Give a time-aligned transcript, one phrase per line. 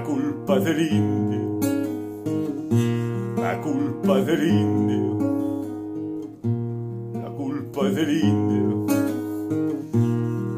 [0.00, 1.60] La culpa del indio,
[3.36, 5.18] la culpa del indio,
[7.22, 8.86] la culpa del indio,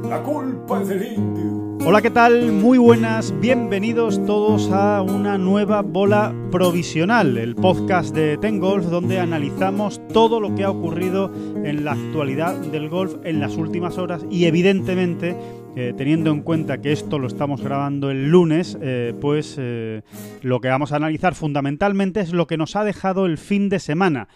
[0.08, 1.78] la culpa del indio.
[1.84, 2.52] Hola, ¿qué tal?
[2.52, 9.18] Muy buenas, bienvenidos todos a una nueva bola provisional, el podcast de Ten Golf donde
[9.18, 11.32] analizamos todo lo que ha ocurrido
[11.64, 15.36] en la actualidad del golf en las últimas horas y evidentemente
[15.74, 20.02] eh, teniendo en cuenta que esto lo estamos grabando el lunes, eh, pues eh,
[20.42, 23.78] lo que vamos a analizar fundamentalmente es lo que nos ha dejado el fin de
[23.78, 24.28] semana.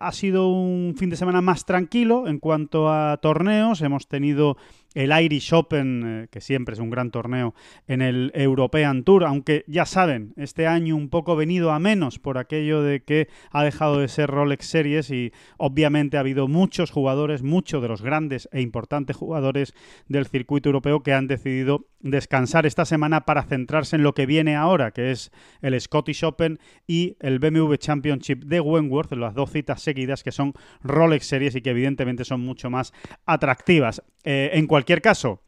[0.00, 3.82] ha sido un fin de semana más tranquilo en cuanto a torneos.
[3.82, 4.56] Hemos tenido
[4.94, 7.54] el Irish Open, que siempre es un gran torneo,
[7.86, 12.38] en el European Tour, aunque ya saben, este año un poco venido a menos por
[12.38, 17.42] aquello de que ha dejado de ser Rolex Series y obviamente ha habido muchos jugadores,
[17.42, 19.74] muchos de los grandes e importantes jugadores
[20.08, 24.56] del circuito europeo que han decidido descansar esta semana para centrarse en lo que viene
[24.56, 29.82] ahora, que es el Scottish Open y el BMW Championship de Wentworth, las dos citas
[29.82, 32.92] seguidas que son Rolex Series y que evidentemente son mucho más
[33.26, 34.02] atractivas.
[34.24, 35.42] Eh, en cualquier caso,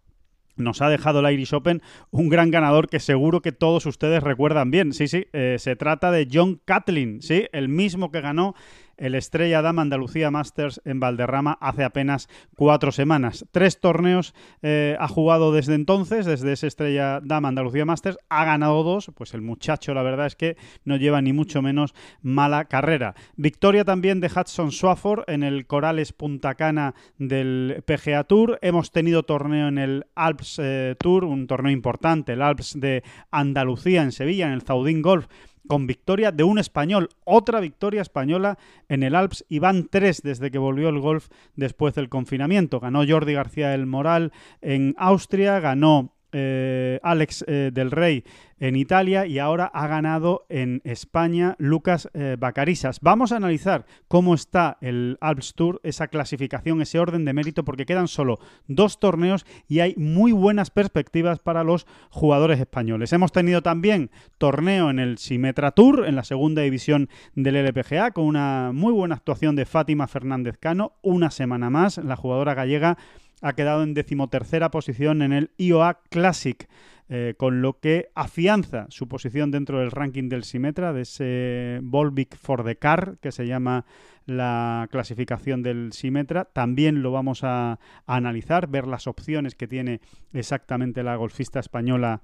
[0.57, 4.71] nos ha dejado el Irish Open un gran ganador que seguro que todos ustedes recuerdan
[4.71, 4.93] bien.
[4.93, 8.55] Sí, sí, eh, se trata de John Catlin, sí, el mismo que ganó
[9.01, 13.47] el Estrella Dama Andalucía Masters en Valderrama hace apenas cuatro semanas.
[13.51, 18.83] Tres torneos eh, ha jugado desde entonces, desde ese Estrella Dama Andalucía Masters, ha ganado
[18.85, 23.15] dos, pues el muchacho la verdad es que no lleva ni mucho menos mala carrera.
[23.37, 28.59] Victoria también de Hudson Swafford en el Corales Punta Cana del PGA Tour.
[28.61, 34.03] Hemos tenido torneo en el Alps eh, Tour, un torneo importante, el Alps de Andalucía
[34.03, 35.27] en Sevilla, en el Zaudín Golf
[35.67, 40.51] con victoria de un español, otra victoria española en el Alps y van tres desde
[40.51, 42.81] que volvió el golf después del confinamiento.
[42.81, 48.25] Ganó Jordi García del Moral en Austria, ganó eh, Alex eh, del Rey
[48.61, 53.01] en Italia y ahora ha ganado en España Lucas eh, Bacarisas.
[53.01, 57.87] Vamos a analizar cómo está el Alps Tour, esa clasificación, ese orden de mérito, porque
[57.87, 63.13] quedan solo dos torneos y hay muy buenas perspectivas para los jugadores españoles.
[63.13, 68.25] Hemos tenido también torneo en el Simetra Tour, en la segunda división del LPGA, con
[68.25, 72.99] una muy buena actuación de Fátima Fernández Cano, una semana más, la jugadora gallega
[73.41, 76.69] ha quedado en decimotercera posición en el IOA Classic,
[77.09, 82.37] eh, con lo que afianza su posición dentro del ranking del Simetra, de ese Volvic
[82.37, 83.85] for the Car, que se llama
[84.27, 86.45] la clasificación del Simetra.
[86.45, 90.01] También lo vamos a analizar, ver las opciones que tiene
[90.33, 92.23] exactamente la golfista española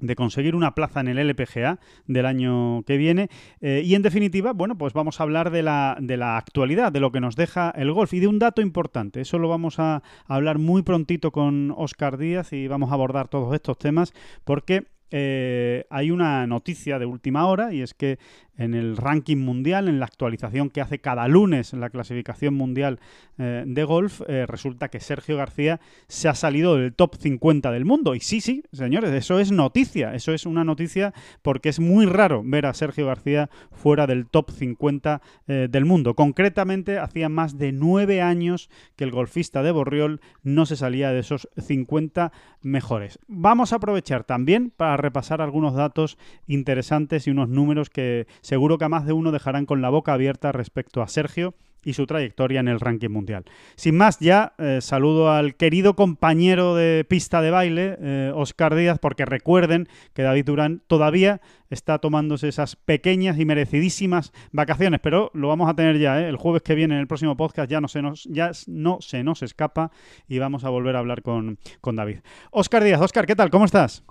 [0.00, 3.28] de conseguir una plaza en el LPGA del año que viene.
[3.60, 7.00] Eh, y en definitiva, bueno, pues vamos a hablar de la, de la actualidad, de
[7.00, 9.20] lo que nos deja el golf y de un dato importante.
[9.20, 13.54] Eso lo vamos a hablar muy prontito con Oscar Díaz y vamos a abordar todos
[13.54, 14.12] estos temas
[14.44, 18.18] porque eh, hay una noticia de última hora y es que
[18.58, 22.98] en el ranking mundial, en la actualización que hace cada lunes la clasificación mundial
[23.38, 27.84] eh, de golf, eh, resulta que Sergio García se ha salido del top 50 del
[27.84, 28.14] mundo.
[28.14, 32.42] Y sí, sí, señores, eso es noticia, eso es una noticia porque es muy raro
[32.44, 36.14] ver a Sergio García fuera del top 50 eh, del mundo.
[36.14, 41.20] Concretamente, hacía más de nueve años que el golfista de Borriol no se salía de
[41.20, 42.32] esos 50
[42.62, 43.20] mejores.
[43.28, 48.86] Vamos a aprovechar también para repasar algunos datos interesantes y unos números que seguro que
[48.86, 51.52] a más de uno dejarán con la boca abierta respecto a Sergio
[51.84, 53.44] y su trayectoria en el ranking mundial.
[53.76, 58.98] Sin más, ya eh, saludo al querido compañero de pista de baile, Oscar eh, Díaz,
[59.00, 65.48] porque recuerden que David Durán todavía está tomándose esas pequeñas y merecidísimas vacaciones, pero lo
[65.48, 66.28] vamos a tener ya, ¿eh?
[66.30, 69.22] el jueves que viene en el próximo podcast ya no se nos, ya no se
[69.24, 69.90] nos escapa
[70.26, 72.20] y vamos a volver a hablar con, con David.
[72.50, 73.50] Oscar Díaz, Oscar, ¿qué tal?
[73.50, 74.04] ¿Cómo estás?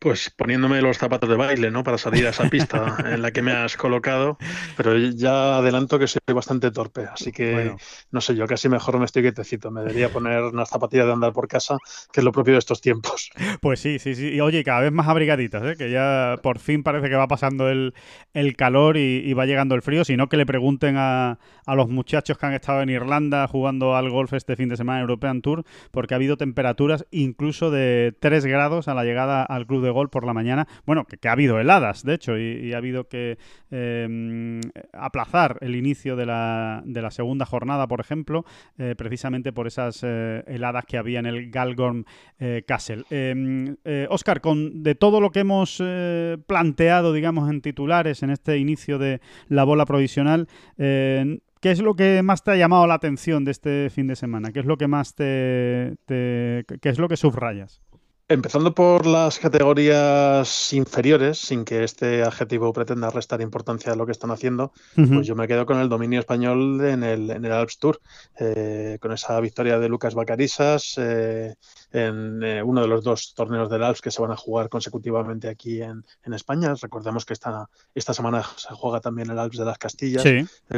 [0.00, 1.84] Pues poniéndome los zapatos de baile, ¿no?
[1.84, 4.38] Para salir a esa pista en la que me has colocado,
[4.74, 7.76] pero ya adelanto que soy bastante torpe, así que
[8.10, 9.70] no sé yo, casi mejor me estoy quietecito.
[9.70, 11.76] Me debería poner unas zapatillas de andar por casa,
[12.10, 13.30] que es lo propio de estos tiempos.
[13.60, 14.28] Pues sí, sí, sí.
[14.28, 15.74] Y oye, cada vez más abrigaditas, ¿eh?
[15.76, 17.92] Que ya por fin parece que va pasando el,
[18.56, 22.46] calor y, va llegando el frío, sino que le pregunten a, a los muchachos que
[22.46, 26.14] han estado en Irlanda jugando al golf este fin de semana en European Tour, porque
[26.14, 30.24] ha habido temperaturas incluso de 3 grados a la llegada al club de gol por
[30.24, 30.66] la mañana.
[30.86, 33.38] Bueno, que, ha habido heladas, de hecho, y, ha habido que
[33.70, 34.60] em,
[34.92, 38.44] aplazar el inicio de la, de la, segunda jornada, por ejemplo,
[38.78, 42.04] eh, precisamente por esas eh, heladas que había en el Galgorm
[42.66, 43.04] Castle.
[44.08, 45.82] Oscar, em, con, de todo lo que hemos
[46.46, 50.48] planteado, digamos, en titulares en este inicio de la bola provisional,
[51.60, 54.50] ¿Qué es lo que más te ha llamado la atención de este fin de semana?
[54.50, 57.82] ¿Qué es lo que más te, qué es lo que subrayas?
[58.30, 64.12] Empezando por las categorías inferiores, sin que este adjetivo pretenda restar importancia a lo que
[64.12, 67.80] están haciendo, pues yo me quedo con el dominio español en el, en el Alps
[67.80, 68.00] Tour,
[68.38, 71.56] eh, con esa victoria de Lucas Bacarisas eh,
[71.92, 75.48] en eh, uno de los dos torneos del Alps que se van a jugar consecutivamente
[75.48, 76.74] aquí en, España.
[76.80, 80.24] Recordemos que esta, esta semana se juega también el Alps de las Castillas,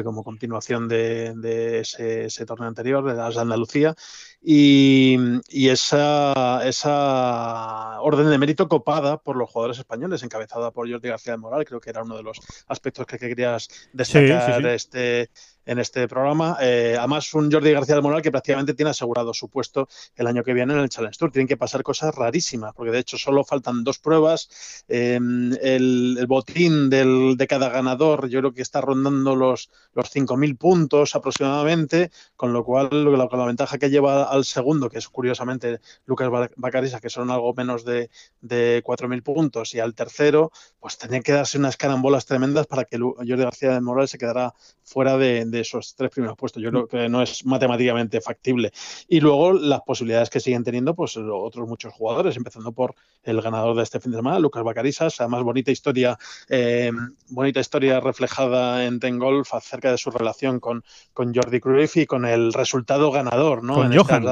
[0.03, 3.95] como continuación de, ese, torneo anterior, el Alps de Andalucía.
[4.43, 5.19] Y,
[5.49, 11.35] y esa, esa orden de mérito copada por los jugadores españoles, encabezada por Jordi García
[11.35, 15.31] de Moral, creo que era uno de los aspectos que querías destacar este
[15.67, 16.57] en este programa.
[16.61, 20.43] Eh, además, un Jordi García del Moral que prácticamente tiene asegurado su puesto el año
[20.43, 21.31] que viene en el Challenge Tour.
[21.31, 24.85] Tienen que pasar cosas rarísimas, porque de hecho solo faltan dos pruebas.
[24.89, 31.15] Em, el, botín de cada ganador yo creo que está rondando los, los 5.000 puntos
[31.15, 36.31] aproximadamente, con lo cual la, la ventaja que lleva al segundo, que es curiosamente Lucas
[36.57, 38.11] Bacarisa, que son algo menos de,
[38.41, 42.99] de 4.000 puntos, y al tercero, pues tienen que darse unas carambolas tremendas para que
[42.99, 44.55] Jordi García del Moral se quedara
[44.85, 46.61] fuera de de esos tres primeros puestos.
[46.63, 48.73] Yo creo que no es matemáticamente factible.
[49.07, 53.77] Y luego las posibilidades que siguen teniendo pues otros muchos jugadores, empezando por el ganador
[53.77, 56.19] de este fin de semana, Lucas Bacarisas, además bonita historia,
[56.49, 56.91] eh,
[57.29, 60.83] bonita historia reflejada en Ten Golf acerca de su relación con,
[61.13, 63.75] con Jordi Cruyff y con el resultado ganador, ¿no?
[63.75, 64.25] Con Johan,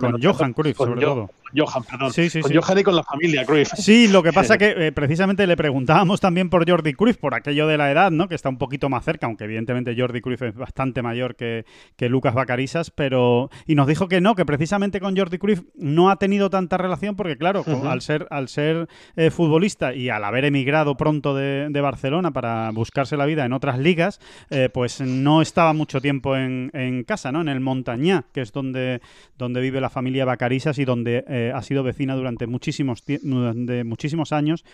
[0.00, 1.30] con, Johan Cruyff, sobre todo.
[1.54, 2.12] Johan, perdón.
[2.42, 3.72] con Johan y con la familia Cruyff.
[3.74, 7.66] Sí, lo que pasa que eh, precisamente le preguntábamos también por Jordi Cruyff, por aquello
[7.66, 8.28] de la edad, ¿no?
[8.28, 11.64] Que está un poquito más cerca, aunque evidentemente Jordi Cruyff es bastante mayor que,
[11.98, 13.48] Lucas Bacarisas, pero...
[13.64, 17.16] Y nos dijo que no, que precisamente con Jordi Cruyff no ha tenido tanta relación
[17.16, 22.30] porque, claro, al ser, al ser eh, futbolista y al haber emigrado pronto de, Barcelona
[22.30, 24.20] para buscarse la vida en otras ligas,
[24.50, 26.70] eh, pues no estaba mucho tiempo en,
[27.06, 27.40] casa, ¿no?
[27.40, 29.00] En el Montañá, que es donde,
[29.36, 34.32] donde vive la familia Bacarisas y donde eh, ha sido vecina durante muchísimos, durante muchísimos
[34.32, 34.64] años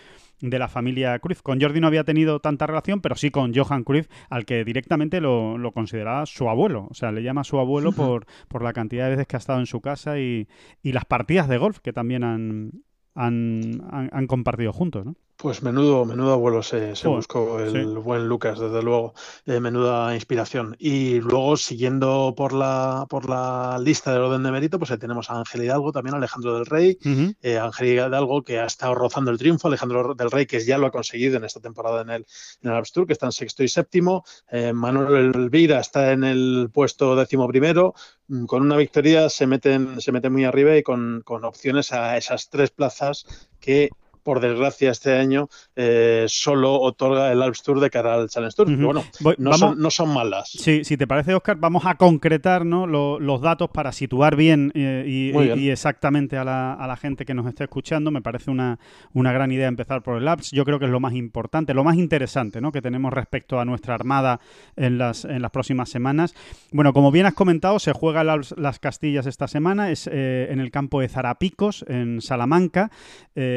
[0.41, 1.41] de la familia Cruyff.
[1.41, 5.21] Con Jordi no había tenido tanta relación, pero sí con Johan Cruyff, al que directamente
[5.21, 6.87] lo, lo consideraba su abuelo.
[6.89, 9.59] O sea, le llama su abuelo por, por la cantidad de veces que ha estado
[9.59, 10.47] en su casa y,
[10.81, 12.71] y las partidas de golf que también han,
[13.15, 15.15] han, han, compartido juntos, ¿no?
[15.41, 19.13] Pues menudo, menudo abuelo se, se buscó el buen Lucas, desde luego,
[19.45, 20.75] de menuda inspiración.
[20.77, 25.39] Y luego, siguiendo por la, por la lista del orden de mérito, pues tenemos a
[25.39, 26.97] Ángel Hidalgo, también Alejandro del Rey,
[27.41, 30.87] eh, Ángel Hidalgo que ha estado rozando el triunfo, Alejandro del Rey que ya lo
[30.87, 32.25] ha conseguido en esta temporada en el,
[32.61, 36.69] en el Tour, que está en sexto y séptimo, eh, Manuel Elvira está en el
[36.73, 37.93] puesto décimo primero,
[38.27, 42.17] mm, con una victoria se meten, se mete muy arriba y con, con opciones a
[42.17, 43.25] esas tres plazas
[43.61, 43.89] que
[44.29, 48.67] por desgracia, este año eh, solo otorga el Alps Tour de cara al Challenge Tour.
[48.77, 49.03] Bueno,
[49.39, 50.49] no, son, malas.
[50.51, 55.69] Sí, si te parece, Oscar, vamos a concretar los datos para situar bien, eh, y,
[55.71, 58.11] exactamente a la, gente que nos está escuchando.
[58.11, 58.77] Me parece una,
[59.13, 60.51] una gran idea empezar por el Alps.
[60.51, 62.71] Yo creo que es lo más importante, lo más interesante ¿no?
[62.71, 64.41] que tenemos respecto a nuestra armada
[64.75, 66.35] en las, en las próximas semanas.
[66.71, 70.49] Bueno, como bien has comentado, se juega el Alps Las Castillas esta semana, es eh,
[70.51, 72.91] en el campo de Zarapicos, en Salamanca,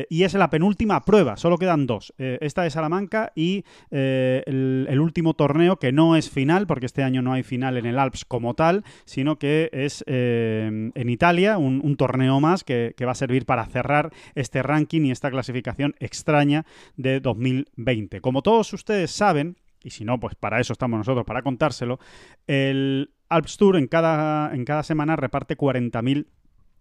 [0.09, 2.13] y es la penúltima última prueba, solo quedan dos.
[2.19, 7.03] Eh, esta de Salamanca y eh, el, último torneo que no es final, porque este
[7.03, 11.59] año no hay final en el Alps como tal, sino que es eh, en Italia,
[11.59, 15.95] un, torneo más que, que, va a servir para cerrar este ranking y esta clasificación
[15.99, 16.65] extraña
[16.97, 18.21] de 2020.
[18.21, 21.99] Como todos ustedes saben, y si no, pues para eso estamos nosotros, para contárselo,
[22.47, 26.27] el Alps Tour en cada, en cada semana reparte 40.000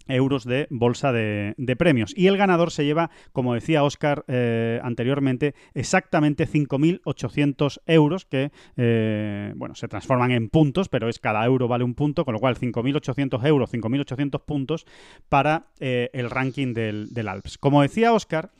[0.07, 2.13] euros de bolsa de, premios.
[2.15, 9.53] Y el ganador se lleva, como decía Oscar eh, anteriormente, exactamente 5.800 euros que, eh,
[9.55, 12.57] bueno, se transforman en puntos, pero es cada euro vale un punto, con lo cual
[12.57, 14.85] 5.800 euros, 5.800 puntos
[15.29, 17.57] para eh, el ranking del, del Alps.
[17.57, 18.51] Como decía Oscar,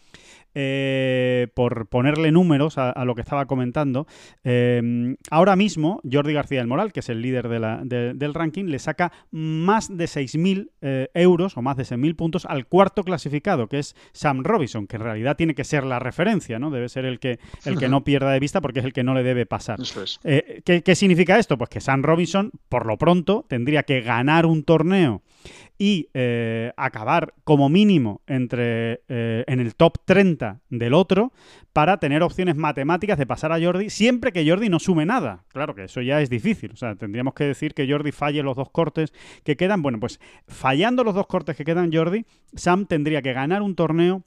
[0.54, 4.08] eh, por ponerle números a, lo que estaba comentando,
[4.44, 9.12] eh, ahora mismo Jordi García del Moral, que es el líder del ranking, le saca
[9.32, 13.96] más de 6.000 eh, euros o más de 6.000 puntos al cuarto clasificado, que es
[14.14, 16.70] Sam Robinson, que en realidad tiene que ser la referencia, ¿no?
[16.70, 19.14] Debe ser el que, el que no pierda de vista porque es el que no
[19.14, 19.80] le debe pasar.
[20.66, 21.58] ¿qué, ¿Qué significa esto?
[21.58, 25.22] Pues que Sam Robinson, por lo pronto, tendría que ganar un torneo
[25.78, 26.08] y
[26.76, 31.32] acabar como mínimo entre en el top 30 del otro
[31.74, 35.46] para tener opciones matemáticas de pasar a Jordi siempre que Jordi no sume nada.
[35.48, 36.72] Claro que eso ya es difícil.
[36.72, 39.82] O sea, tendríamos que decir que Jordi falle los dos cortes que quedan.
[39.82, 44.24] Bueno, pues fallando los dos cortes que quedan Jordi, Sam tendría que ganar un torneo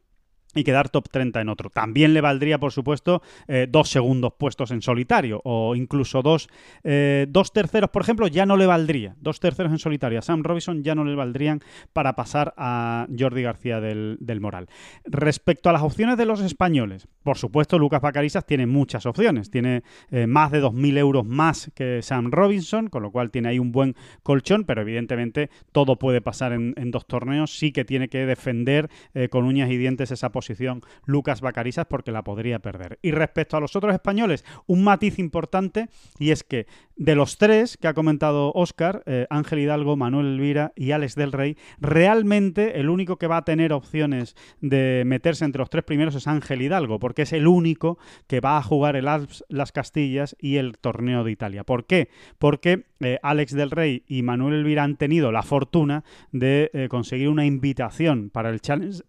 [0.54, 1.70] y quedar top 30 en otro.
[1.70, 6.48] También le valdría, por supuesto, eh, dos segundos puestos en solitario o incluso dos,
[6.82, 9.16] eh, dos terceros, por ejemplo, ya no le valdría.
[9.20, 11.60] Dos terceros en solitario a Sam Robinson ya no le valdrían
[11.92, 14.68] para pasar a Jordi García del, Moral.
[15.04, 19.50] Respecto a las opciones de los españoles, por supuesto, Lucas Bacarisas tiene muchas opciones.
[19.50, 23.58] Tiene eh, más de 2.000 euros más que Sam Robinson, con lo cual tiene ahí
[23.58, 27.56] un buen colchón, pero evidentemente todo puede pasar en, en dos torneos.
[27.56, 28.90] Sí que tiene que defender
[29.30, 32.98] con uñas y dientes esa posición posición Lucas Bacarisas porque la podría perder.
[33.02, 37.76] Y respecto a los otros españoles, un matiz importante y es que de los tres
[37.76, 42.88] que ha comentado Oscar, eh, Ángel Hidalgo, Manuel Elvira y Alex del Rey, realmente el
[42.88, 46.98] único que va a tener opciones de meterse entre los tres primeros es Ángel Hidalgo,
[46.98, 51.24] porque es el único que va a jugar el Alps, las Castillas y el torneo
[51.24, 51.64] de Italia.
[51.64, 52.08] ¿Por qué?
[52.38, 57.28] Porque eh, Alex del Rey y Manuel Elvira han tenido la fortuna de eh, conseguir
[57.28, 59.02] una invitación para el Challenge,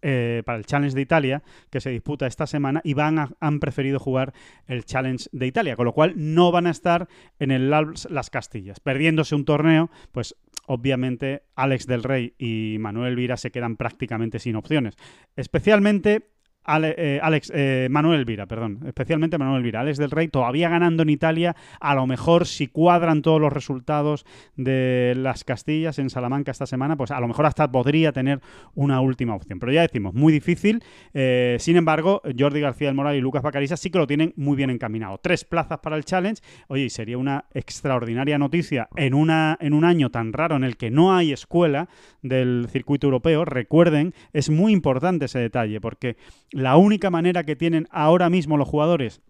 [0.44, 4.34] para el Challenge de Italia que se disputa esta semana y van han preferido jugar
[4.68, 7.08] el Challenge de Italia, con lo cual no van a estar
[7.39, 7.70] en el
[8.10, 8.79] las Castillas.
[8.79, 10.36] Perdiéndose un torneo, pues
[10.67, 14.96] obviamente Alex del Rey y Manuel Elvira se quedan prácticamente sin opciones.
[15.36, 16.29] Especialmente
[16.67, 21.10] eh, Alex, eh, Manuel Elvira, perdón, especialmente Manuel Elvira, Alex del Rey todavía ganando en
[21.10, 26.65] Italia, a lo mejor si cuadran todos los resultados de las Castillas en Salamanca esta
[26.65, 28.41] semana, pues a lo mejor hasta podría tener
[28.74, 29.60] una última opción.
[29.60, 30.84] Pero ya decimos, muy difícil.
[31.13, 34.55] Eh, sin embargo, Jordi García del Moral y Lucas Bacarisa sí que lo tienen muy
[34.55, 35.19] bien encaminado.
[35.19, 36.41] Tres plazas para el Challenge.
[36.67, 40.91] Oye, sería una extraordinaria noticia en, una, en un año tan raro en el que
[40.91, 41.89] no hay escuela
[42.22, 43.45] del circuito europeo.
[43.45, 46.17] Recuerden, es muy importante ese detalle, porque
[46.55, 49.21] la única manera que tienen ahora mismo los jugadores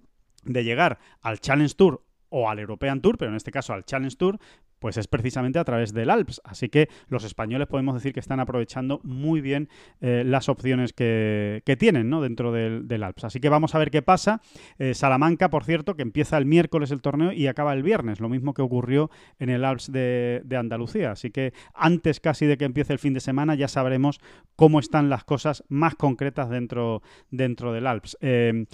[0.44, 4.16] de llegar al Challenge Tour o al European Tour, pero en este caso al Challenge
[4.16, 4.38] Tour,
[4.80, 6.42] pues es precisamente a través del Alps.
[6.44, 9.70] Así que los españoles podemos decir que están aprovechando muy bien
[10.02, 13.26] eh, las opciones que, tienen dentro del, Alps.
[13.26, 14.42] Así que vamos a ver qué pasa.
[14.80, 18.30] Eh, Salamanca, por cierto, que empieza el miércoles el torneo y acaba el viernes, lo
[18.30, 21.12] mismo que ocurrió en el Alps de, Andalucía.
[21.12, 24.20] Así que antes casi de que empiece el fin de semana ya sabremos
[24.56, 27.02] cómo están las cosas más concretas dentro,
[27.32, 28.18] del Alps.
[28.22, 28.66] Eh,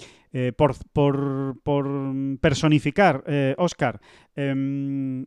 [0.56, 1.58] por,
[2.40, 3.24] personificar,
[3.58, 4.00] Oscar,
[4.34, 5.26] em,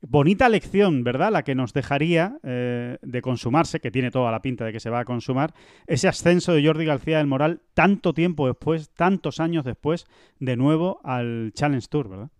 [0.00, 1.32] Bonita lección, ¿verdad?
[1.32, 4.90] La que nos dejaría eh, de consumarse, que tiene toda la pinta de que se
[4.90, 5.54] va a consumar,
[5.86, 10.06] ese ascenso de Jordi García del Moral tanto tiempo después, tantos años después,
[10.38, 12.30] de nuevo al Challenge Tour, ¿verdad?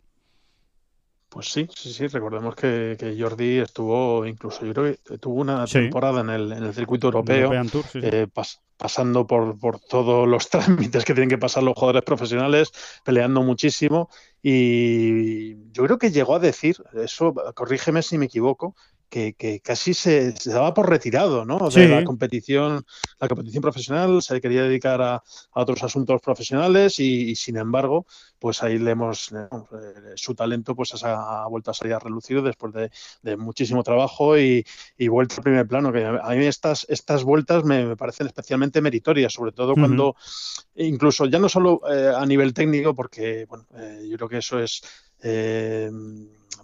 [1.28, 2.06] Pues sí, sí, sí.
[2.06, 6.74] Recordemos que, Jordi estuvo, incluso yo creo que tuvo una temporada en el, en el
[6.74, 8.26] circuito europeo, eh,
[8.78, 12.72] pasando por, por, todos los trámites que tienen que pasar los jugadores profesionales,
[13.04, 14.08] peleando muchísimo.
[14.42, 18.74] Y yo creo que llegó a decir, eso, corrígeme si me equivoco,
[19.08, 21.70] que, casi se, daba por retirado ¿no?
[21.70, 22.84] de la competición
[23.18, 25.22] la competición profesional se quería dedicar a,
[25.52, 28.06] otros asuntos profesionales y, sin embargo
[28.38, 29.48] pues ahí le hemos eh,
[30.14, 34.64] su talento pues ha, vuelto a salir a relucir después de, muchísimo trabajo y,
[34.96, 39.32] y, vuelta al primer plano que a mí estas estas vueltas me, parecen especialmente meritorias
[39.32, 40.16] sobre todo cuando
[40.76, 44.58] incluso ya no solo eh, a nivel técnico porque bueno eh, yo creo que eso
[44.58, 44.82] es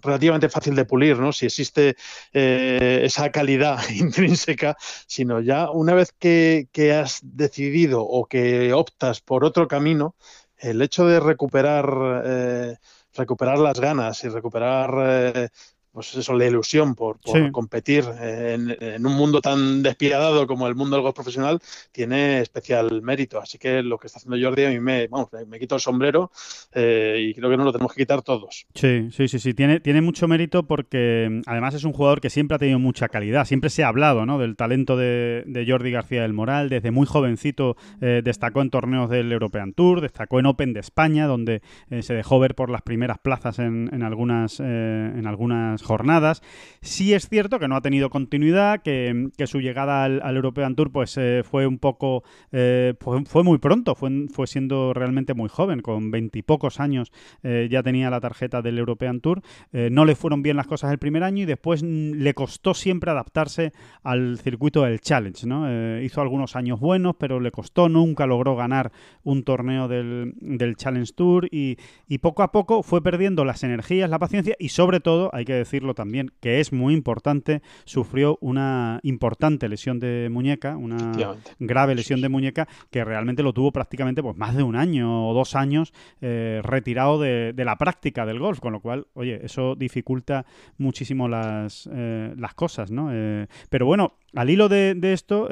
[0.05, 1.33] relativamente fácil de pulir, ¿no?
[1.33, 1.95] Si existe
[2.31, 9.43] eh, esa calidad intrínseca, sino ya una vez que, has decidido o que optas por
[9.43, 10.15] otro camino,
[10.57, 12.77] el hecho de recuperar, eh,
[13.13, 15.49] recuperar las ganas y recuperar eh,
[15.95, 17.19] pues eso, la ilusión por,
[17.53, 21.61] competir en, un mundo tan despiadado como el mundo del golf profesional
[21.93, 23.39] tiene especial mérito.
[23.39, 26.31] Así que lo que está haciendo Jordi a mí me, vamos, me quito el sombrero
[26.73, 28.65] eh, y creo que nos lo tenemos que quitar todos.
[28.75, 29.53] Sí, sí, sí, sí.
[29.53, 33.07] Tiene, tiene mucho mérito porque mm, además es un jugador que siempre ha tenido mucha
[33.07, 33.45] calidad.
[33.45, 34.37] Siempre se ha hablado ¿no?
[34.37, 36.67] del talento de, Jordi García del Moral.
[36.67, 41.25] Desde muy jovencito eh, destacó en torneos del European Tour, destacó en Open de España,
[41.25, 46.41] donde eh, se dejó ver por las primeras plazas en, en algunas, en algunas jornadas.
[46.81, 51.17] Sí es cierto que no ha tenido continuidad, que, su llegada al, European Tour pues
[51.17, 56.79] eh, fue un poco, eh, fue, muy pronto, fue, siendo realmente muy joven, con veintipocos
[56.79, 57.11] años
[57.43, 59.41] eh, ya tenía la tarjeta del European Tour.
[59.71, 63.11] no le fueron bien las cosas el primer año y después mm, le costó siempre
[63.11, 63.71] adaptarse
[64.03, 66.03] al circuito del Challenge.
[66.03, 68.91] hizo algunos años buenos, pero le costó, nunca logró ganar
[69.23, 70.33] un torneo del,
[70.77, 71.77] Challenge Tour y
[72.19, 75.74] poco a poco fue perdiendo las energías, la paciencia y sobre todo, hay que decir,
[75.75, 81.11] decirlo también, que es muy importante, sufrió una importante lesión de muñeca, una
[81.59, 85.33] grave lesión de muñeca, que realmente lo tuvo prácticamente pues más de un año o
[85.33, 90.45] dos años eh, retirado de, la práctica del golf, con lo cual, oye, eso dificulta
[90.77, 93.09] muchísimo las, eh, las cosas, ¿no?
[93.11, 95.49] Eh, pero bueno, al hilo de, de esto,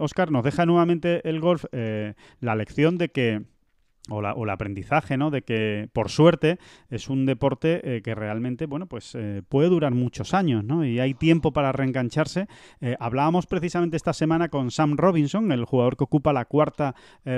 [0.00, 3.42] Oscar nos deja nuevamente el golf la lección de que
[4.10, 5.30] o, la, o, el aprendizaje, ¿no?
[5.30, 6.58] De que, por suerte,
[6.90, 10.84] es un deporte eh, que realmente, bueno, pues eh, puede durar muchos años, ¿no?
[10.84, 12.48] Y hay tiempo para reengancharse.
[12.80, 16.94] Eh, hablábamos precisamente esta semana con Sam Robinson, el jugador que ocupa la cuarta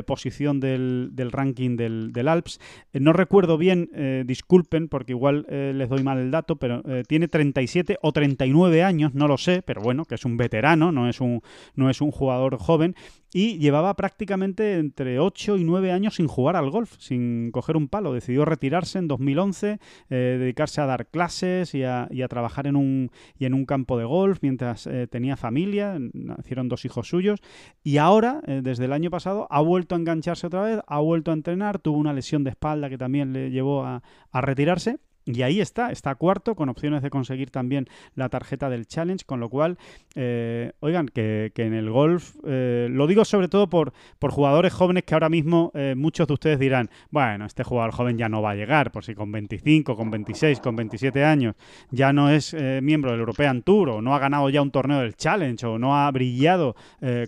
[0.07, 2.61] posición del, del, ranking del, del Alps.
[2.93, 3.91] no recuerdo bien,
[4.27, 9.29] disculpen, porque igual les doy mal el dato, pero tiene 37 o 39 años, no
[9.29, 11.43] lo sé, pero bueno, que es un veterano, no es un,
[11.75, 12.95] no es un jugador joven
[13.35, 17.89] y llevaba prácticamente entre 8 y 9 años sin jugar al golf, sin coger un
[17.89, 18.13] palo.
[18.13, 19.79] Decidió retirarse en 2011,
[20.11, 24.05] eh, dedicarse a dar clases y a, trabajar en un, y en un campo de
[24.05, 27.41] golf mientras eh, tenía familia, nacieron dos hijos suyos
[27.83, 31.31] y ahora, eh, desde el año pasado, ha vuelto a engancharse otra vez, ha vuelto
[31.31, 35.43] a entrenar, tuvo una lesión de espalda que también le llevó a, a retirarse y
[35.43, 39.49] ahí está, está cuarto, con opciones de conseguir también la tarjeta del Challenge, con lo
[39.49, 39.79] cual,
[40.15, 45.05] eh, oigan, que, en el golf, eh, lo digo sobre todo por, por jugadores jóvenes
[45.05, 48.51] que ahora mismo eh, muchos de ustedes dirán, bueno, este jugador joven ya no va
[48.51, 51.55] a llegar, por si con 25, con 26, con 27 años
[51.91, 55.17] ya no es miembro del European Tour o no ha ganado ya un torneo del
[55.17, 56.77] Challenge o no ha brillado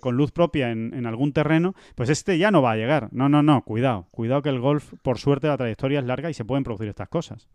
[0.01, 3.09] con luz propia en, en algún terreno, pues este ya no va a llegar.
[3.13, 6.35] No, no, no, cuidado, cuidado que el golf, por suerte, la trayectoria es larga y
[6.35, 7.49] se pueden producir estas cosas.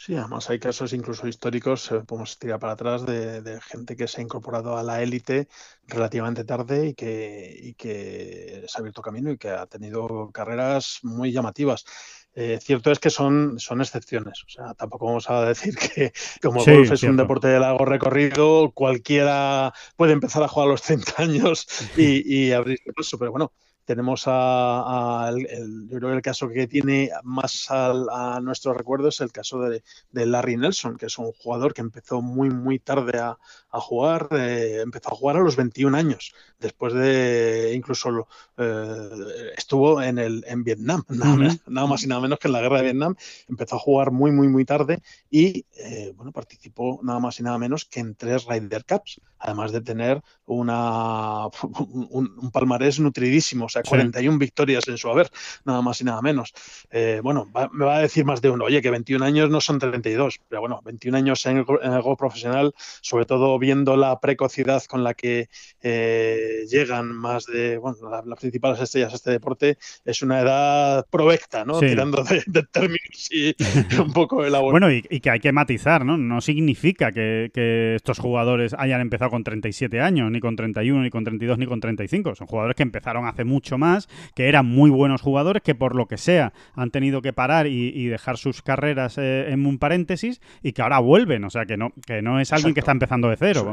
[0.00, 4.20] Sí, además hay casos incluso históricos, eh, podemos tirar para atrás, de, gente que se
[4.20, 5.48] ha incorporado a la élite
[5.88, 11.00] relativamente tarde y que, y que se ha abierto camino y que ha tenido carreras
[11.02, 11.84] muy llamativas.
[12.32, 14.44] Eh, cierto es que son, son excepciones.
[14.46, 18.70] O sea, tampoco vamos a decir que como golf es un deporte de largo recorrido,
[18.70, 23.18] cualquiera puede empezar a jugar a los 30 años y, y abrir paso.
[23.18, 23.52] Pero bueno,
[23.88, 29.20] tenemos a, el, yo creo que el caso que tiene más a, nuestro recuerdo es
[29.20, 33.38] el caso de, Larry Nelson, que es un jugador que empezó muy, muy tarde a,
[33.80, 40.18] jugar, eh, empezó a jugar a los 21 años, después de incluso eh, estuvo en,
[40.18, 43.14] el, en Vietnam, nada, más y nada menos que en la guerra de Vietnam,
[43.48, 47.56] empezó a jugar muy, muy, muy tarde y eh, bueno, participó nada más y nada
[47.56, 51.46] menos que en tres Ryder Cups, además de tener una,
[52.10, 55.30] un, palmarés nutridísimo, o sea, 41 victorias en su haber,
[55.64, 56.52] nada más y nada menos.
[56.90, 59.78] Eh, bueno, me va a decir más de uno, oye, que 21 años no son
[59.78, 65.04] 32, pero bueno, 21 años en el, juego profesional, sobre todo viendo la precocidad con
[65.04, 65.48] la que
[65.82, 71.64] eh, llegan más de, bueno, las principales estrellas a este deporte, es una edad provecta,
[71.64, 71.78] ¿no?
[71.80, 73.54] Tirando de, términos y
[74.00, 74.72] un poco elaborados.
[74.72, 76.16] Bueno, y, que hay que matizar, ¿no?
[76.16, 81.10] No significa que, que estos jugadores hayan empezado con 37 años, ni con 31, ni
[81.10, 82.34] con 32, ni con 35.
[82.34, 86.06] Son jugadores que empezaron hace mucho más, que eran muy buenos jugadores, que por lo
[86.06, 90.72] que sea han tenido que parar y, dejar sus carreras eh, en un paréntesis y
[90.72, 91.44] que ahora vuelven.
[91.44, 93.72] O sea, que no, que no es alguien que está empezando de cero.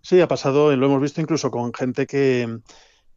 [0.00, 2.60] Sí, ha pasado, lo hemos visto incluso con gente que,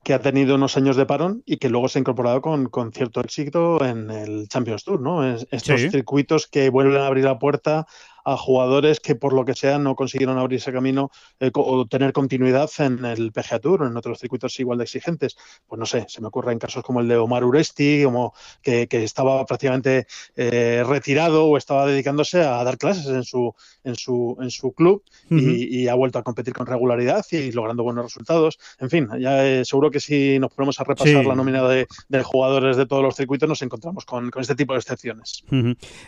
[0.06, 2.92] que ha tenido unos años de parón y que luego se ha incorporado con, con
[2.92, 5.26] cierto éxito en el Champions Tour, ¿no?
[5.26, 7.88] estos circuitos que vuelven a abrir la puerta
[8.26, 12.12] a jugadores que por lo que sea no consiguieron abrir ese camino eh, o tener
[12.12, 15.38] continuidad en el PGA Tour o en otros circuitos igual de exigentes.
[15.68, 18.88] Pues no sé, se me ocurre en casos como el de Omar Uresti, como que,
[18.96, 24.50] estaba prácticamente eh, retirado o estaba dedicándose a dar clases en su, en su, en
[24.50, 28.58] su club y, ha vuelto a competir con regularidad y logrando buenos resultados.
[28.80, 31.86] En fin, ya eh, seguro que si nos ponemos a repasar la nómina de,
[32.24, 35.44] jugadores de todos los circuitos nos encontramos con, este tipo de excepciones.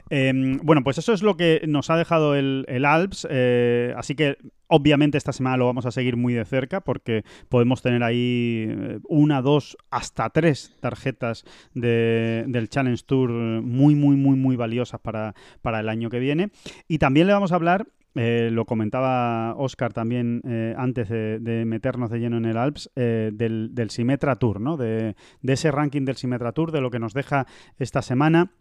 [0.09, 4.37] Em, bueno, pues eso es lo que nos ha dejado el, Alps, eh, así que
[4.67, 8.99] obviamente esta semana lo vamos a seguir muy de cerca porque podemos tener ahí eh,
[9.07, 15.79] una, dos, hasta tres tarjetas del Challenge Tour muy, muy, muy, muy valiosas para, para
[15.79, 16.51] el año que viene.
[16.87, 20.41] Y también le vamos a hablar eh, lo comentaba Oscar también
[20.75, 24.75] antes de, meternos de lleno en el Alps, del, del Simetra Tour, ¿no?
[24.75, 27.45] De, de, ese ranking del Simetra Tour, de lo que nos deja
[27.77, 28.53] esta semana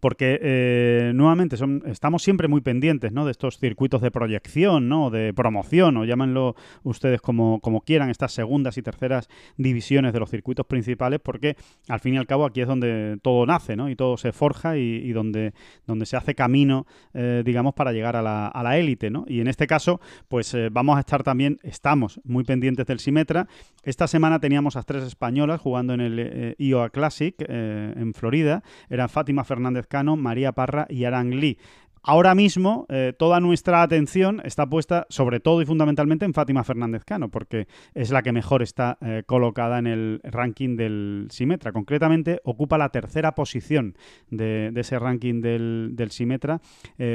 [0.00, 3.24] porque eh, nuevamente son, estamos siempre muy pendientes ¿no?
[3.24, 5.10] de estos circuitos de proyección, ¿no?
[5.10, 10.30] de promoción, o llámenlo ustedes como, como, quieran, estas segundas y terceras divisiones de los
[10.30, 11.56] circuitos principales, porque
[11.88, 13.88] al fin y al cabo aquí es donde todo nace ¿no?
[13.88, 15.52] y todo se forja y, donde,
[15.86, 19.10] donde se hace camino, eh, digamos, para llegar a la, a la élite.
[19.10, 19.24] ¿no?
[19.28, 23.46] Y en este caso, pues eh, vamos a estar también, estamos muy pendientes del Simetra.
[23.82, 29.44] Esta semana teníamos a tres españolas jugando en el IOA Classic en Florida, eran Fátima
[29.44, 31.58] Fernández Cano, María Parra y Aran Lee.
[32.06, 37.02] ahora mismo eh, toda nuestra atención está puesta sobre todo y fundamentalmente en Fátima Fernández
[37.04, 41.72] Cano, porque es la que mejor está eh, colocada en el ranking del Simetra.
[41.72, 43.96] Concretamente, ocupa la tercera posición
[44.30, 46.60] de, ese ranking del, del Simetra.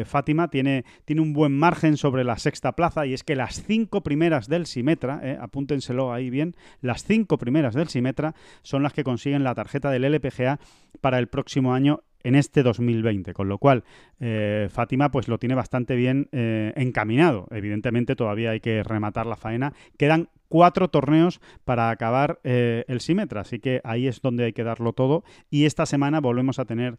[0.06, 4.02] Fátima tiene, tiene un buen margen sobre la sexta plaza y es que las cinco
[4.02, 9.44] primeras del Simetra, apúntenselo ahí bien, las cinco primeras del Simetra son las que consiguen
[9.44, 10.60] la tarjeta del LPGA
[11.02, 13.84] para el próximo año en este 2020, con lo cual
[14.20, 17.48] eh, Fátima pues lo tiene bastante bien eh, encaminado.
[17.52, 19.74] Evidentemente todavía hay que rematar la faena.
[19.98, 24.64] Quedan cuatro torneos para acabar eh, el Simetra, así que ahí es donde hay que
[24.64, 25.24] darlo todo.
[25.50, 26.98] Y esta semana volvemos a tener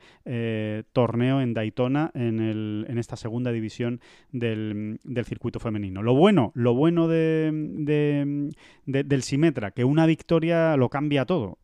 [0.92, 6.02] torneo en Daytona en, el, en, esta segunda división del, circuito femenino.
[6.02, 8.50] Lo bueno, lo bueno de,
[8.86, 11.58] del Simetra, que una victoria lo cambia todo.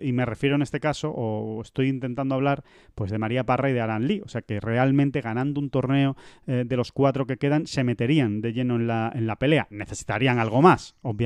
[0.00, 2.62] y me refiero en este caso, o estoy intentando hablar,
[2.94, 4.22] pues de María Parra y de Aran Lee.
[4.24, 6.16] O sea que realmente ganando un torneo
[6.46, 9.66] eh, de los cuatro que quedan se meterían de lleno en la, en la pelea.
[9.70, 11.21] Necesitarían algo más, obviamente,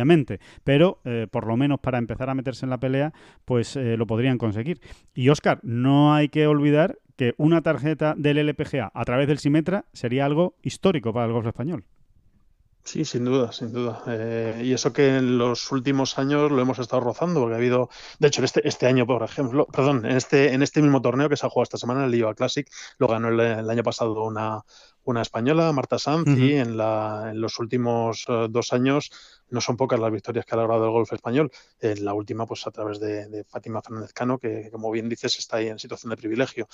[0.64, 3.12] pero eh, por lo menos para empezar a meterse en la pelea,
[3.44, 4.80] pues eh, lo podrían conseguir.
[5.14, 9.86] Y Oscar, no hay que olvidar que una tarjeta del LPGA a través del Simetra
[9.92, 11.84] sería algo histórico para el golf español.
[12.86, 14.04] Sí, sin duda, sin duda.
[14.06, 17.90] Eh, y eso que en los últimos años lo hemos estado rozando, porque ha habido,
[18.20, 21.36] de hecho, este, este año, por ejemplo, perdón, en este, en este mismo torneo que
[21.36, 24.62] se ha jugado esta semana, el IOA Classic, lo ganó el, año pasado una,
[25.06, 29.10] una española, Marta Sanz, y en, la, en los últimos eh, dos años
[29.48, 31.50] no son pocas las victorias que ha logrado el golf español.
[31.80, 35.58] En la última, pues a través de, Fátima Fernández Cano, que como bien dices, está
[35.58, 36.68] ahí en situación de privilegio.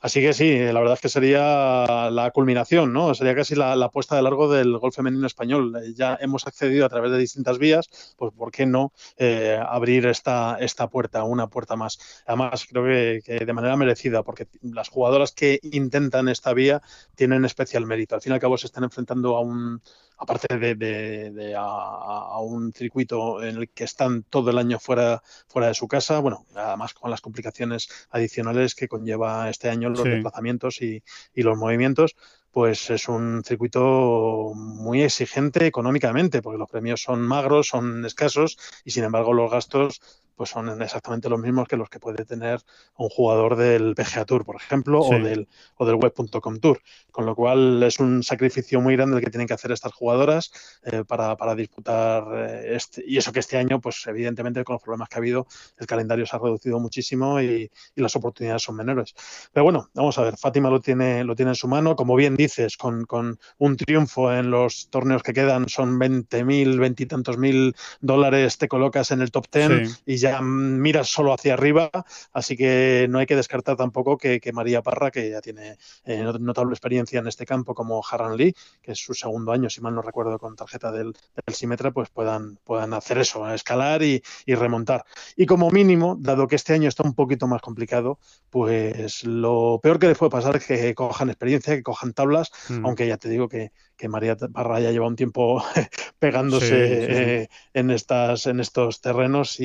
[0.00, 3.14] Así que sí, la verdad es que sería la culminación, ¿no?
[3.14, 5.76] Sería casi la, la puesta de largo del golf femenino español.
[5.76, 10.06] Eh, ya hemos accedido a través de distintas vías, pues ¿por qué no eh, abrir
[10.06, 12.24] esta, esta puerta, una puerta más?
[12.26, 16.82] Además, creo que, que de manera merecida, porque las jugadoras que intentan esta vía
[17.14, 18.14] tienen especial mérito.
[18.14, 19.82] Al fin y al cabo se están enfrentando a un
[20.18, 25.74] aparte de, a, un circuito en el que están todo el año fuera, fuera de
[25.74, 31.02] su casa, bueno, además con las complicaciones adicionales que conlleva este año los desplazamientos y,
[31.34, 32.16] y los movimientos,
[32.50, 38.92] pues es un circuito muy exigente económicamente, porque los premios son magros, son escasos y
[38.92, 40.00] sin embargo los gastos
[40.36, 42.60] pues son exactamente los mismos que los que puede tener
[42.96, 46.80] un jugador del PGA Tour, por ejemplo, o del, o del Web.com Tour.
[47.10, 50.52] Con lo cual es un sacrificio muy grande el que tienen que hacer estas jugadoras
[50.84, 54.82] eh, para, para, disputar eh, este, y eso que este año, pues evidentemente con los
[54.82, 55.46] problemas que ha habido,
[55.78, 59.14] el calendario se ha reducido muchísimo y, y las oportunidades son menores.
[59.52, 62.36] Pero bueno, vamos a ver, Fátima lo tiene, lo tiene en su mano, como bien
[62.36, 67.38] dices, con, con un triunfo en los torneos que quedan son 20.000, 20 y tantos
[67.38, 71.90] mil dólares, te colocas en el top 10 y ya miras solo hacia arriba,
[72.32, 76.72] así que no hay que descartar tampoco que, María Parra, que ya tiene eh, notable
[76.72, 80.02] experiencia en este campo como Haran Lee, que es su segundo año, si mal no
[80.02, 85.04] recuerdo, con tarjeta del, del Simetra, pues puedan, puedan hacer eso, escalar y, remontar.
[85.36, 88.18] Y como mínimo, dado que este año está un poquito más complicado,
[88.50, 92.86] pues lo peor que les puede pasar es que cojan experiencia, que cojan tablas, mm.
[92.86, 95.62] aunque ya te digo que, que María Parra ya lleva un tiempo
[96.18, 99.64] pegándose eh, en estas en estos terrenos y,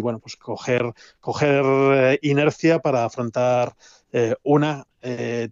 [0.00, 3.74] bueno pues coger coger eh, inercia para afrontar
[4.12, 4.86] eh, una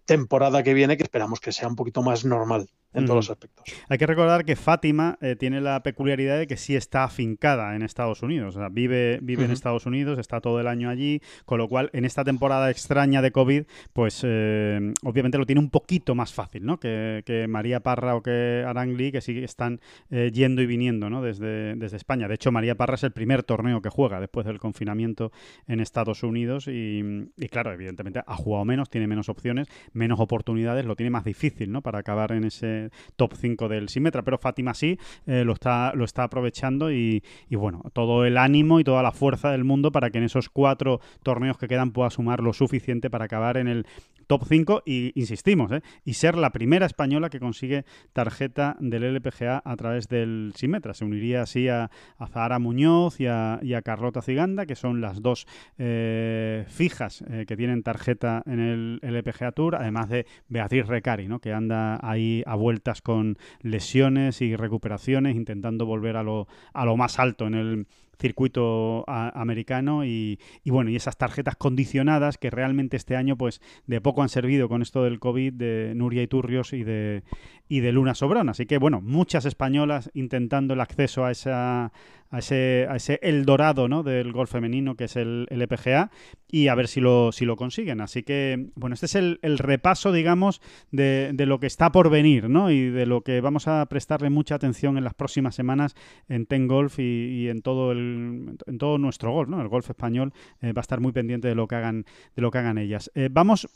[0.05, 3.65] temporada que viene que esperamos que sea un poquito más normal en todos los aspectos.
[3.89, 7.83] Hay que recordar que Fátima eh, tiene la peculiaridad de que sí está afincada en
[7.83, 8.57] Estados Unidos.
[8.57, 11.91] O sea, vive vive en Estados Unidos, está todo el año allí, con lo cual
[11.93, 16.65] en esta temporada extraña de COVID, pues eh, obviamente lo tiene un poquito más fácil,
[16.65, 16.79] ¿no?
[16.79, 19.81] Que, María Parra o que Arangli, que sí están
[20.11, 21.23] eh, yendo y viniendo, ¿no?
[21.23, 22.29] Desde, desde España.
[22.29, 25.33] De hecho, María Parra es el primer torneo que juega después del confinamiento
[25.67, 27.03] en Estados Unidos y,
[27.37, 31.71] y claro, evidentemente ha jugado menos, tiene menos opciones, menos oportunidades, lo tiene más difícil,
[31.71, 31.83] ¿no?
[31.83, 32.84] Para acabar en ese
[33.17, 37.83] top 5 del Simetra, pero Fátima sí eh, lo, está, lo está aprovechando y, bueno,
[37.93, 41.59] todo el ánimo y toda la fuerza del mundo para que en esos cuatro torneos
[41.59, 43.87] que quedan pueda sumar lo suficiente para acabar en el
[44.27, 45.83] top 5 y insistimos, ¿eh?
[46.05, 50.95] y ser la primera española que consigue tarjeta del LPGA a través del Simetra.
[50.95, 51.91] Se uniría así a,
[52.33, 55.47] Zahara Muñoz y a, Carlota Ciganda, que son las dos
[55.79, 61.39] eh, fijas que tienen tarjeta en el LPGA Tour, además de Beatriz Recari, ¿no?
[61.39, 66.97] que anda ahí a vuelta con lesiones y recuperaciones, intentando volver a lo, a lo
[66.97, 67.87] más alto en el
[68.19, 74.23] circuito americano y, bueno, y esas tarjetas condicionadas que realmente este año pues de poco
[74.23, 77.23] han servido con esto del COVID de Nuria Iturrios y de,
[77.69, 78.49] y de Luna Sobrón.
[78.49, 81.93] Así que bueno, muchas españolas intentando el acceso a esa,
[82.35, 84.03] a ese, a ese Eldorado ¿no?
[84.03, 86.11] del golf femenino que es el, el, EPGA
[86.51, 88.01] y a ver si lo, si lo consiguen.
[88.01, 92.11] Así que, bueno, este es el, el repaso, digamos, de, de, lo que está por
[92.11, 92.73] venir ¿no?
[92.73, 95.95] y de lo que vamos a prestarle mucha atención en las próximas semanas
[96.29, 99.63] en Ten Golf y, y en, todo el, en todo nuestro golf, ¿no?
[99.63, 102.51] el golf español eh, va a estar muy pendiente de lo que hagan, de lo
[102.51, 103.13] que hagan ellas.
[103.15, 103.69] Eh, vamos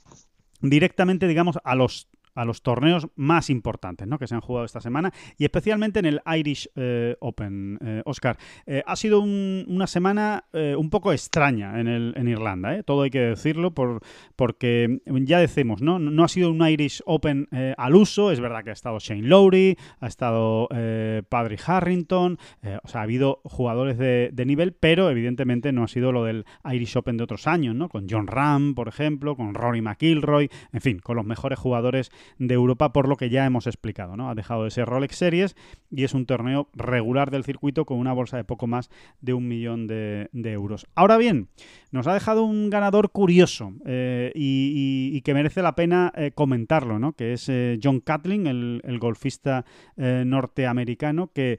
[0.60, 4.16] directamente, digamos, a los a los torneos más importantes ¿no?
[4.18, 8.38] que se han jugado esta semana y especialmente en el Irish eh, Open, eh, Oscar.
[8.64, 13.10] Eh, ha sido un, una semana un poco extraña en, el, en Irlanda, todo hay
[13.10, 14.00] que decirlo, por,
[14.36, 15.98] porque ya decimos, ¿no?
[15.98, 19.76] no ha sido un Irish Open al uso, es verdad que ha estado Shane Lowry,
[20.00, 22.38] ha estado Paddy Harrington,
[22.82, 26.44] o sea, ha habido jugadores de, de, nivel, pero evidentemente no ha sido lo del
[26.64, 27.88] Irish Open de otros años, ¿no?
[27.88, 32.54] con John Ram, por ejemplo, con Rory McIlroy, en fin, con los mejores jugadores de
[32.54, 34.16] Europa por lo que ya hemos explicado.
[34.16, 34.30] ¿no?
[34.30, 35.56] Ha dejado de ser Rolex Series
[35.90, 39.48] y es un torneo regular del circuito con una bolsa de poco más de un
[39.48, 40.86] millón de, de euros.
[40.94, 41.48] Ahora bien,
[41.90, 47.12] nos ha dejado un ganador curioso eh, y, que merece la pena eh, comentarlo, ¿no?
[47.12, 49.64] que es eh, John Catlin, el, el golfista
[49.96, 51.58] norteamericano que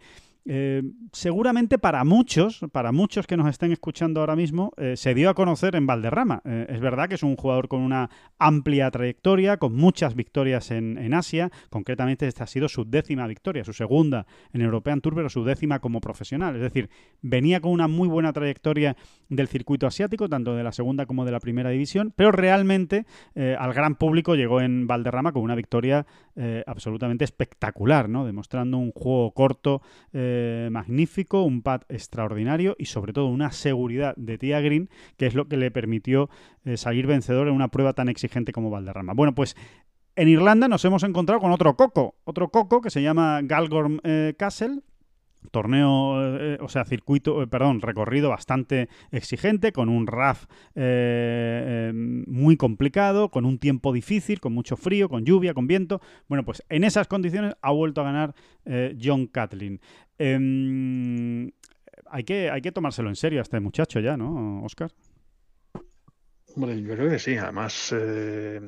[0.52, 0.82] eh,
[1.12, 5.36] seguramente para muchos, para muchos que nos estén escuchando ahora mismo, eh, se dio a
[5.36, 6.42] conocer en Valderrama.
[6.44, 8.10] Eh, es verdad que es un jugador con una
[8.40, 11.52] amplia trayectoria, con muchas victorias en, Asia.
[11.70, 15.78] Concretamente, esta ha sido su décima victoria, su segunda en European Tour, pero su décima
[15.80, 16.56] como profesional.
[16.56, 16.90] Es decir,
[17.22, 21.32] venía con una muy buena trayectoria del circuito asiático, tanto de la segunda como de
[21.32, 26.06] la primera división, pero realmente al gran público llegó en Valderrama con una victoria
[26.66, 28.26] absolutamente espectacular, ¿no?
[28.26, 29.82] demostrando un juego corto.
[30.72, 35.48] Magnífico, un pad extraordinario y sobre todo una seguridad de Tia Green que es lo
[35.48, 36.30] que le permitió
[36.66, 39.14] eh, salir vencedor en una prueba tan exigente como Valderrama.
[39.14, 39.56] Bueno, pues
[40.16, 44.34] en Irlanda nos hemos encontrado con otro coco, otro coco que se llama Galgorm eh,
[44.38, 44.82] Castle,
[45.52, 52.58] torneo, eh, o sea, circuito, eh, perdón, recorrido bastante exigente, con un RAF eh, muy
[52.58, 56.02] complicado, con un tiempo difícil, con mucho frío, con lluvia, con viento.
[56.28, 59.80] Bueno, pues en esas condiciones ha vuelto a ganar eh, John Catlin.
[60.18, 61.52] Em,
[62.10, 64.92] hay, que, hay que tomárselo en serio a este muchacho ya, ¿no, Oscar?
[66.56, 67.38] Hombre, yo creo que sí.
[67.38, 68.60] Además, eh,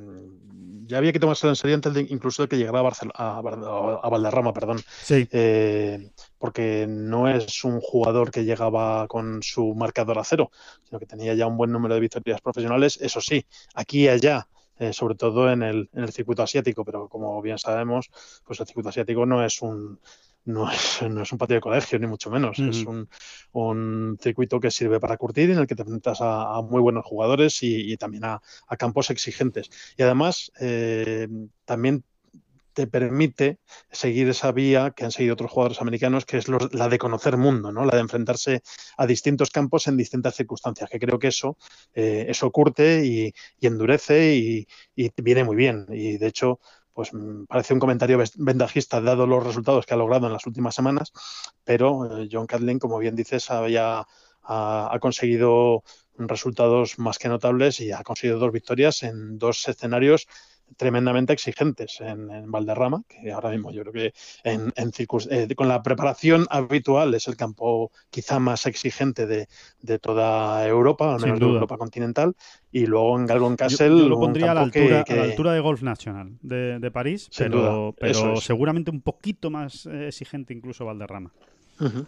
[0.85, 3.37] ya había que tomárselo en serio antes de, incluso de que llegara a, Barcel a,
[3.37, 4.79] a, Valderrama, perdón.
[5.01, 5.27] Sí.
[5.31, 10.51] Eh, porque no es un jugador que llegaba con su marcador a cero,
[10.83, 12.99] sino que tenía ya un buen número de victorias profesionales.
[13.01, 14.47] Eso sí, aquí y allá
[14.81, 18.09] eh, sobre todo en el, en el, circuito asiático, pero como bien sabemos,
[18.43, 19.99] pues el circuito asiático no es un
[20.45, 22.59] no es, no es un patio de colegio, ni mucho menos.
[22.59, 23.09] Es un,
[23.51, 27.05] un, circuito que sirve para curtir, en el que te enfrentas a, a muy buenos
[27.05, 29.69] jugadores y, y también a, a, campos exigentes.
[29.97, 31.27] Y además, eh,
[31.65, 32.03] también
[32.73, 33.59] te permite
[33.91, 37.37] seguir esa vía que han seguido otros jugadores americanos, que es lo, la de conocer
[37.37, 37.85] mundo, ¿no?
[37.85, 38.61] la de enfrentarse
[38.97, 41.57] a distintos campos en distintas circunstancias, que creo que eso,
[41.93, 45.85] eh, eso curte y, y endurece y, y, viene muy bien.
[45.89, 46.59] Y de hecho,
[46.93, 47.11] pues
[47.47, 51.11] parece un comentario vendajista dado los resultados que ha logrado en las últimas semanas,
[51.63, 54.05] pero eh, John Catlin, como bien dices, había,
[54.43, 55.83] ha, ha conseguido
[56.17, 60.27] resultados más que notables y ha conseguido dos victorias en dos escenarios
[60.77, 64.91] tremendamente exigentes en, en, Valderrama, que ahora mismo yo creo que en, en
[65.29, 69.47] eh, con la preparación habitual es el campo quizá más exigente de,
[69.81, 72.35] de toda Europa, al menos de Europa continental,
[72.71, 73.89] y luego en Galgon Castle.
[73.89, 75.19] Yo, yo lo pondría a la, altura, que, que...
[75.19, 78.43] a la altura de Golf Nacional de, de París, Sin pero, duda, pero es.
[78.43, 81.31] seguramente un poquito más eh, exigente incluso Valderrama.
[81.79, 82.07] Uh -huh.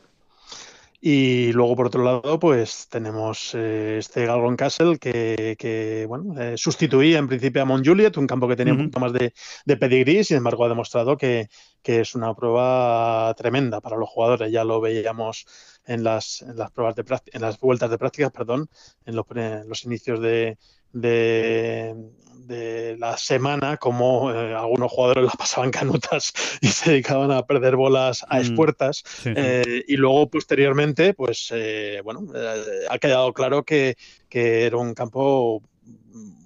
[1.05, 6.55] Y luego, por otro lado, pues tenemos eh, este Galgon Castle que, que bueno, eh,
[6.55, 8.79] sustituía en principio a Mont Juliet, un campo que tenía uh -huh.
[8.79, 9.33] un poquito más de,
[9.65, 11.49] de pedigrí, sin embargo ha demostrado que,
[11.81, 14.49] que, es una prueba tremenda para los jugadores.
[14.49, 15.45] Ya lo veíamos
[15.85, 18.69] en las, en las pruebas de en las vueltas de prácticas, perdón,
[19.05, 20.57] en los, en los inicios de,
[20.93, 21.95] de,
[22.47, 27.75] de, la semana, como eh, algunos jugadores la pasaban canutas y se dedicaban a perder
[27.75, 29.03] bolas a expuertas.
[29.03, 29.33] Mm, sí, sí.
[29.35, 32.27] Eh, y luego, posteriormente, pues, eh, bueno,
[32.89, 33.95] ha quedado claro que,
[34.29, 35.61] que era un campo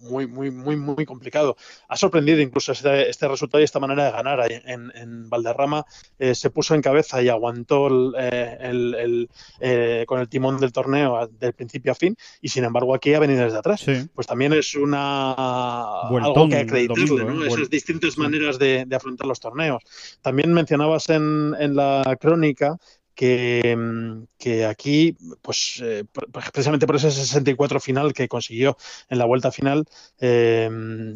[0.08, 1.58] muy, muy, muy, muy complicado.
[1.88, 5.86] Ha sorprendido incluso este, este resultado y esta manera de ganar en, en Valderrama.
[6.18, 10.60] Eh, se puso en cabeza y aguantó el, eh, el, el eh, con el timón
[10.60, 13.82] del torneo del principio a fin y sin embargo aquí ha venido desde atrás.
[13.82, 14.08] Sí.
[14.14, 17.44] Pues también es una algo que acreditarle, ¿no?
[17.44, 17.48] ¿eh?
[17.48, 19.84] Esas distintas maneras de, de, afrontar los torneos.
[20.22, 22.78] También mencionabas en, en la crónica
[23.18, 28.78] que, mm, que aquí, pues, eh, precisamente por ese 64 final que consiguió
[29.10, 29.86] en la vuelta final,
[30.20, 30.70] eh,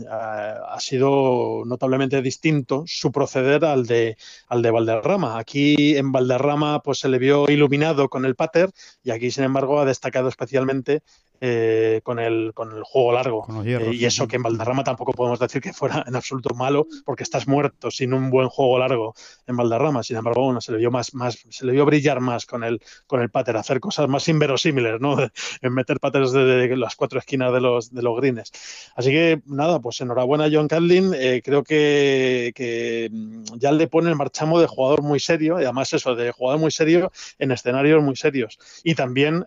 [0.09, 5.37] ha, sido notablemente distinto su proceder al de, al de Valderrama.
[5.37, 8.71] Aquí en Valderrama pues se le vio iluminado con el pater
[9.03, 11.03] y aquí, sin embargo, ha destacado especialmente
[11.43, 13.47] eh, con, el, con el juego largo.
[13.65, 17.23] Eh, y eso que en Valderrama tampoco podemos decir que fuera en absoluto malo, porque
[17.23, 19.15] estás muerto sin un buen juego largo
[19.47, 20.03] en Valderrama.
[20.03, 22.79] Sin embargo, bueno, se le vio más, más, se le vio brillar más con el,
[23.07, 25.17] con el pater, hacer cosas más inverosímiles, ¿no?
[25.63, 28.51] en meter paters de, las cuatro esquinas de los, de los greens.
[28.95, 31.11] Así que nada, pues enhorabuena John Catlin.
[31.15, 33.09] Eh, creo que, que,
[33.57, 36.69] ya le pone el marchamo de jugador muy serio, y además eso, de jugador muy
[36.69, 38.59] serio en escenarios muy serios.
[38.83, 39.43] Y también,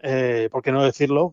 [0.50, 1.32] ¿por qué no decirlo?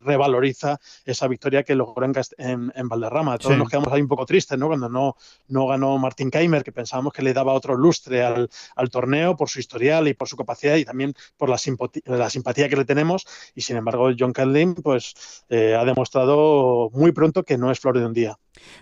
[0.00, 3.38] Revaloriza esa victoria que logró en, en, Valderrama.
[3.38, 4.68] Todos nos quedamos ahí un poco tristes, ¿no?
[4.68, 5.16] Cuando no,
[5.48, 8.48] no ganó Martín Keimer, que pensábamos que le daba otro lustre al,
[8.90, 12.68] torneo por su historial y por su capacidad y también por la, simpatía, la simpatía
[12.68, 13.26] que le tenemos.
[13.54, 17.98] Y sin embargo, John Catlin pues, eh, ha demostrado muy pronto que no es flor
[17.98, 18.38] de un día.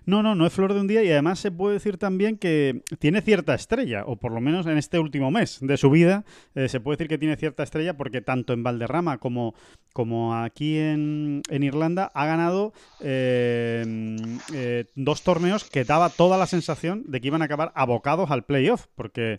[0.07, 2.83] No, no, no es flor de un día y además se puede decir también que
[2.99, 6.69] tiene cierta estrella, o por lo menos en este último mes de su vida, eh,
[6.69, 9.55] se puede decir que tiene cierta estrella porque tanto en Valderrama como,
[9.94, 14.16] como aquí en, Irlanda ha ganado eh,
[14.52, 18.44] eh, dos torneos que daba toda la sensación de que iban a acabar abocados al
[18.44, 19.38] playoff, porque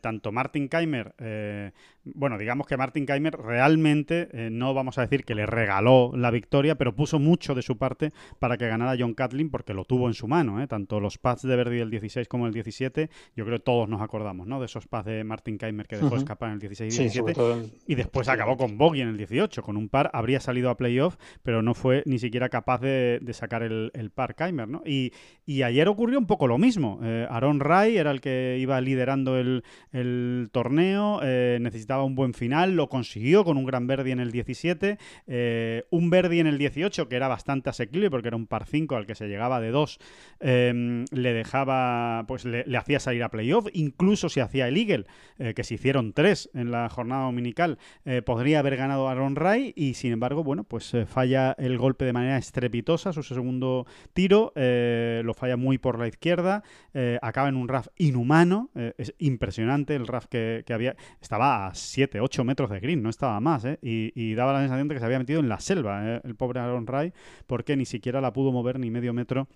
[0.00, 1.14] tanto Martin Keimer
[2.14, 6.30] bueno, digamos que Martin Keimer realmente, eh, no vamos a decir que le regaló la
[6.30, 10.08] victoria, pero puso mucho de su parte para que ganara John Catlin porque lo tuvo
[10.08, 10.66] en su mano, ¿eh?
[10.66, 14.00] tanto los pads de Verdi del 16 como el 17, yo creo que todos nos
[14.00, 14.60] acordamos, ¿no?
[14.60, 17.42] De esos pads de Martin Keimer que dejó escapar en el 16 y 17
[17.86, 21.16] y después acabó con Bogey en el 18, con un par habría salido a playoff,
[21.42, 24.82] pero no fue ni siquiera capaz de, sacar el, par Keimer, ¿no?
[24.84, 25.12] Y,
[25.62, 29.64] ayer ocurrió un poco lo mismo, eh, Aaron Ray era el que iba liderando el,
[29.92, 34.98] el torneo, necesitaba un buen final, lo consiguió con un gran Verdi en el 17,
[35.26, 38.96] eh, un Verdi en el 18 que era bastante asequible porque era un par 5
[38.96, 39.98] al que se llegaba de 2,
[40.40, 45.06] em, le dejaba, pues le, hacía salir a playoff, incluso si hacía el Eagle,
[45.38, 49.72] eh, que se hicieron 3 en la jornada dominical, eh, podría haber ganado Aaron Ray
[49.76, 55.34] y sin embargo, bueno, pues falla el golpe de manera estrepitosa, su segundo tiro, lo
[55.34, 56.62] falla muy por la izquierda,
[57.22, 62.20] acaba en un RAF inhumano, es impresionante el RAF que, que había, estaba a 7,
[62.20, 63.78] 8 metros de green, no estaba más, ¿eh?
[63.82, 66.20] y, daba la sensación de que se había metido en la selva ¿eh?
[66.24, 67.12] el pobre Aaron Ray,
[67.46, 69.48] porque ni siquiera la pudo mover ni medio metro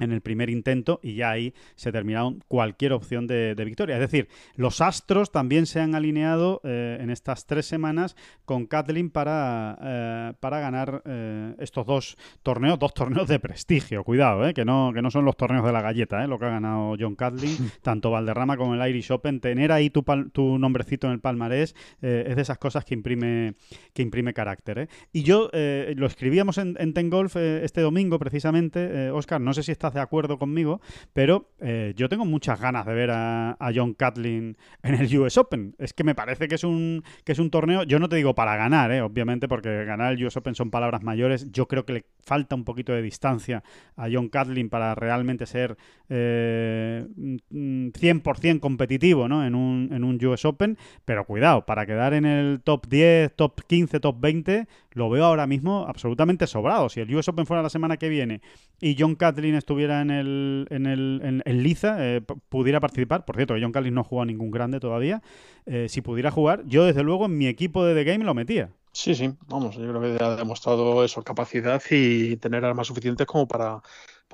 [0.00, 3.94] en el primer intento y ya ahí se terminaron cualquier opción de, victoria.
[3.94, 9.10] Es decir, los astros también se han alineado eh, en estas tres semanas con Kathleen
[9.10, 14.04] para, eh, para ganar eh, estos dos torneos, dos torneos de prestigio.
[14.04, 16.96] Cuidado, que, no, que no son los torneos de la galleta, lo que ha ganado
[16.98, 19.40] John Kathleen, tanto Valderrama como el Irish Open.
[19.40, 23.54] Tener ahí tu, tu nombrecito en el palmarés es de esas cosas que imprime,
[23.92, 24.88] que imprime carácter.
[25.12, 29.72] Y yo lo escribíamos en, en Ten Golf este domingo precisamente, Oscar, no sé si
[29.72, 30.80] está de acuerdo conmigo,
[31.12, 35.74] pero eh, yo tengo muchas ganas de ver a, John Catlin en el US Open.
[35.78, 38.34] Es que me parece que es un, que es un torneo, yo no te digo
[38.34, 41.50] para ganar, eh, obviamente, porque ganar el US Open son palabras mayores.
[41.50, 43.62] Yo creo que le falta un poquito de distancia
[43.96, 45.76] a John Catlin para realmente ser
[46.08, 49.44] eh, 100% competitivo ¿no?
[49.44, 53.60] en, un, en un US Open, pero cuidado, para quedar en el top 10, top
[53.66, 56.88] 15, top 20, lo veo ahora mismo absolutamente sobrado.
[56.88, 58.40] Si el US Open fuera la semana que viene
[58.80, 63.54] y John Catlin estuviera en el en, el, en, Liza, eh, pudiera participar, por cierto,
[63.60, 65.22] John Catlin no ha ningún grande todavía,
[65.66, 68.70] eh, si pudiera jugar, yo desde luego en mi equipo de The Game lo metía.
[68.92, 73.48] Sí, sí, vamos, yo creo que ha demostrado eso, capacidad y tener armas suficientes como
[73.48, 73.82] para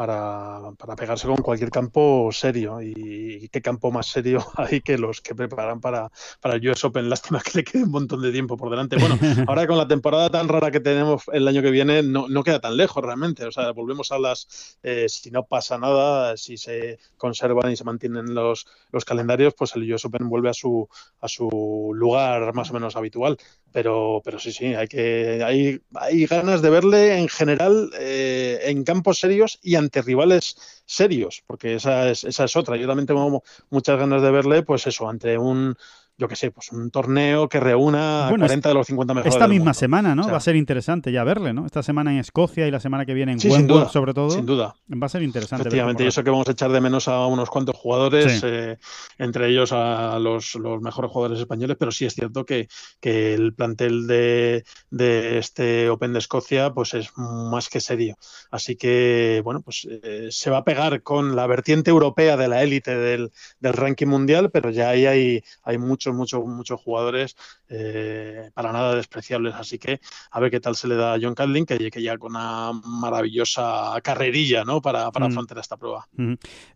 [0.01, 2.81] para, para, pegarse con cualquier campo serio.
[2.81, 6.11] Y, qué campo más serio hay que los que preparan para,
[6.41, 7.11] para el US Open.
[7.11, 8.97] Lástima que le quede un montón de tiempo por delante.
[8.97, 12.43] Bueno, ahora con la temporada tan rara que tenemos el año que viene, no, no
[12.43, 13.45] queda tan lejos realmente.
[13.45, 17.85] O sea, volvemos a las, eh, si no pasa nada, si se conservan y se
[17.85, 20.89] mantienen los, los calendarios, pues el US Open vuelve a su,
[21.21, 23.37] a su lugar más o menos habitual.
[23.73, 28.83] Pero, pero sí, sí, hay que hay, hay ganas de verle en general eh, en
[28.83, 30.57] campos serios y ante rivales
[30.87, 32.77] serios, porque esa es, esa es otra.
[32.77, 35.77] Yo también tengo muchas ganas de verle, pues eso, ante un
[36.21, 39.35] yo qué sé, pues un torneo que reúna a 40 de los 50 mejores.
[39.35, 40.29] Esta misma semana, ¿no?
[40.29, 41.65] va a ser interesante ya verle, ¿no?
[41.65, 43.51] Esta semana en Escocia y la semana que viene en sí,
[43.91, 44.29] sobre todo.
[44.29, 44.77] Sin duda.
[44.91, 45.63] Va a ser interesante.
[45.63, 48.77] Efectivamente, y eso que vamos a echar de menos a unos cuantos jugadores, eh,
[49.17, 52.69] entre ellos a los, mejores jugadores españoles, pero sí es cierto que,
[53.01, 58.19] que el plantel de, de, este Open de Escocia pues es más que serio.
[58.51, 62.63] Así que, bueno, pues eh, se va a pegar con la vertiente europea de la
[62.63, 67.37] élite del, del ranking mundial, pero ya ahí hay, hay muchos muchos, muchos, muchos jugadores
[67.69, 69.55] eh, para nada despreciables.
[69.55, 70.01] Así que
[70.31, 72.73] a ver qué tal se le da a John Cadlin, que, que ya con una
[72.73, 74.81] maravillosa carrerilla ¿no?
[74.81, 75.31] para, para mm.
[75.31, 76.07] afrontar esta prueba.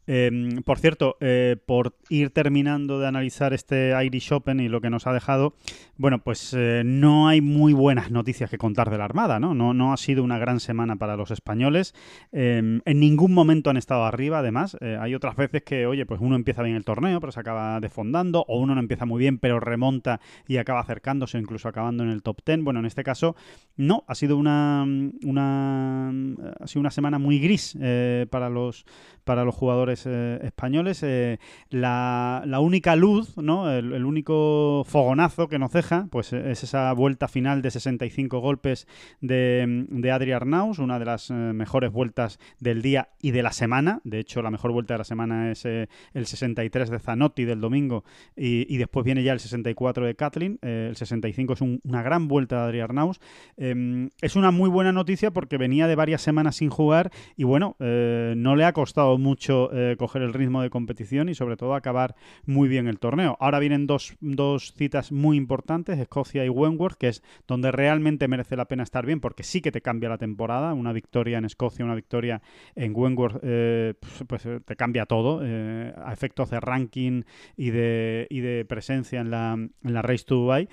[0.07, 4.91] Em, por cierto, eh, por ir terminando de analizar este Irish Open y lo que
[4.91, 5.55] nos ha dejado,
[5.97, 9.55] bueno, pues eh, no hay muy buenas noticias que contar de la Armada, ¿no?
[9.55, 11.95] No, no ha sido una gran semana para los españoles.
[12.32, 14.76] Em, en ningún momento han estado arriba, además.
[14.80, 18.45] hay otras veces que, oye, pues uno empieza bien el torneo, pero se acaba desfondando,
[18.49, 22.23] o uno no empieza muy bien, pero remonta y acaba acercándose, incluso acabando en el
[22.23, 22.62] top 10.
[22.62, 23.37] Bueno, en este caso,
[23.77, 24.85] no, ha sido una,
[25.23, 28.85] una, ha sido una semana muy gris eh, para, los,
[29.25, 31.03] para los jugadores eh, españoles.
[31.03, 31.39] Eh,
[31.70, 33.70] la, única luz, ¿no?
[33.70, 38.87] El, único fogonazo que nos deja, pues es esa vuelta final de 65 golpes
[39.20, 44.01] de, de Adri Arnaus, una de las mejores vueltas del día y de la semana.
[44.05, 45.89] De hecho, la mejor vuelta de la semana es el
[46.27, 48.05] 63 de Zanotti del domingo
[48.37, 50.59] y, después viene ya el 64 de Kathleen.
[50.62, 53.20] el 65 es una gran vuelta de Adri Arnaus.
[53.57, 57.77] Em, es una muy buena noticia porque venía de varias semanas sin jugar y bueno,
[57.81, 61.75] eh, no le ha costado mucho eh, coger el ritmo de competición y sobre todo
[61.75, 62.15] acabar
[62.47, 63.37] muy bien el torneo.
[63.41, 68.57] Ahora vienen dos, dos citas muy importantes, Escocia y Wentworth, que es donde realmente merece
[68.57, 70.75] la pena estar bien porque sí que te cambia la temporada.
[70.75, 72.43] Una victoria en Escocia, una victoria
[72.75, 77.23] en Wentworth, eh, pues, pues te cambia todo a efectos de ranking
[77.57, 80.69] y de, y de presencia en la, en la Race to Dubai.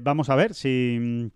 [0.00, 1.30] vamos a ver si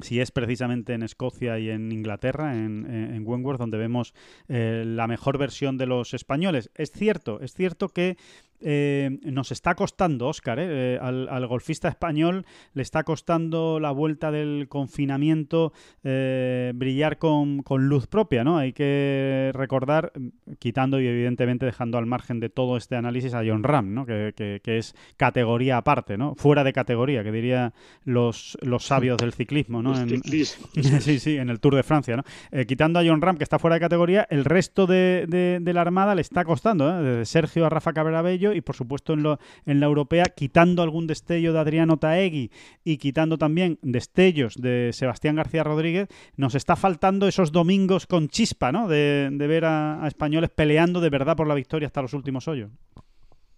[0.00, 4.14] si es precisamente en Escocia y en Inglaterra, en, en Wentworth, donde vemos
[4.48, 6.70] eh, la mejor versión de los españoles.
[6.74, 8.16] Es cierto, es cierto que
[8.62, 14.68] eh, nos está costando, Oscar, eh, al, golfista español le está costando la vuelta del
[14.68, 18.58] confinamiento brillar con, luz propia, ¿no?
[18.58, 20.12] Hay que recordar,
[20.58, 24.06] quitando y evidentemente dejando al margen de todo este análisis a John Ram, ¿no?
[24.06, 24.32] Que,
[24.64, 26.34] es categoría aparte, ¿no?
[26.36, 27.72] Fuera de categoría, que diría
[28.04, 29.94] los, los sabios del ciclismo, ¿no?
[31.00, 32.24] sí, sí, en el Tour de Francia, ¿no?
[32.50, 36.14] Eh, quitando a John Ram, que está fuera de categoría, el resto de, la Armada
[36.14, 37.02] le está costando, ¿eh?
[37.02, 38.22] desde Sergio a Rafa Cabrera
[38.54, 42.50] y por supuesto en, lo, en la europea, quitando algún destello de Adriano Taegui
[42.84, 48.72] y quitando también destellos de Sebastián García Rodríguez, nos está faltando esos domingos con chispa,
[48.72, 48.88] ¿no?
[48.88, 52.70] De, ver a, a españoles peleando de verdad por la victoria hasta los últimos hoyos.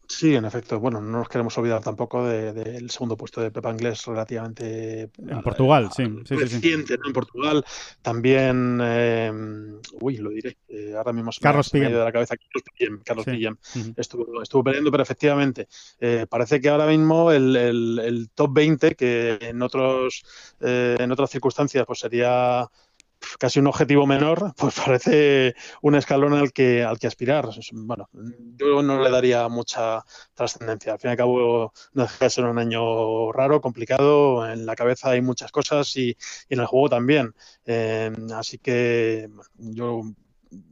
[0.07, 0.79] Sí, en efecto.
[0.81, 5.11] Bueno, no nos queremos olvidar tampoco del segundo puesto de Pepa Inglés relativamente...
[5.19, 6.05] En Portugal, sí.
[6.27, 7.65] sí, reciente, En Portugal.
[8.03, 9.33] También, eh,
[10.01, 12.37] uy, lo diré, eh, ahora mismo se Carlos me, de la cabeza
[13.05, 13.57] Carlos Pillem.
[13.97, 19.39] estuvo, estuvo peleando, pero efectivamente, eh, parece que ahora mismo el, el, top 20, que
[19.41, 20.23] en, otros,
[20.61, 22.69] en otras circunstancias pues sería
[23.39, 27.49] casi un objetivo menor, pues parece un escalón al que, al que aspirar.
[27.73, 28.09] Bueno,
[28.57, 30.05] yo no le daría mucha
[30.35, 30.93] trascendencia.
[30.93, 34.49] Al fin y al cabo, no deja de ser un año raro, complicado.
[34.51, 36.17] En la cabeza hay muchas cosas y,
[36.49, 37.35] en el juego también.
[37.65, 40.03] Eh, así que yo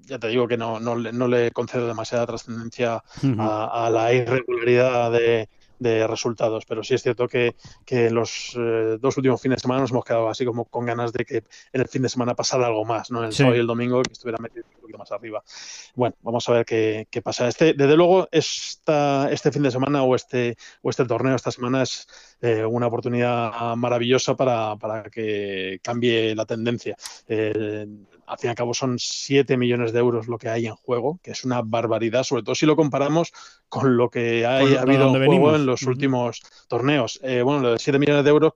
[0.02, 3.02] ya te digo que no, no, le concedo demasiada trascendencia
[3.38, 5.48] a, la irregularidad de,
[5.82, 6.64] de resultados.
[6.66, 10.04] Pero sí es cierto que, que los eh, dos últimos fines de semana nos hemos
[10.04, 11.36] quedado así como con ganas de que
[11.72, 13.24] en el fin de semana pasara algo más, ¿no?
[13.24, 15.42] El sábado y el domingo que estuviera metido un poquito más arriba.
[15.94, 17.48] Bueno, vamos a ver qué, qué pasa.
[17.48, 21.82] Este, desde luego, esta, este fin de semana o este, o este torneo esta semana
[21.82, 22.08] es
[22.40, 26.96] eh, una oportunidad maravillosa para, para, que cambie la tendencia.
[27.28, 27.86] Eh,
[28.32, 31.20] al fin y al cabo son 7 millones de euros lo que hay en juego,
[31.22, 33.32] que es una barbaridad, sobre todo si lo comparamos
[33.68, 37.20] con lo que ha habido en juego en los últimos torneos.
[37.22, 38.52] Eh, bueno, lo de 7 millones de euros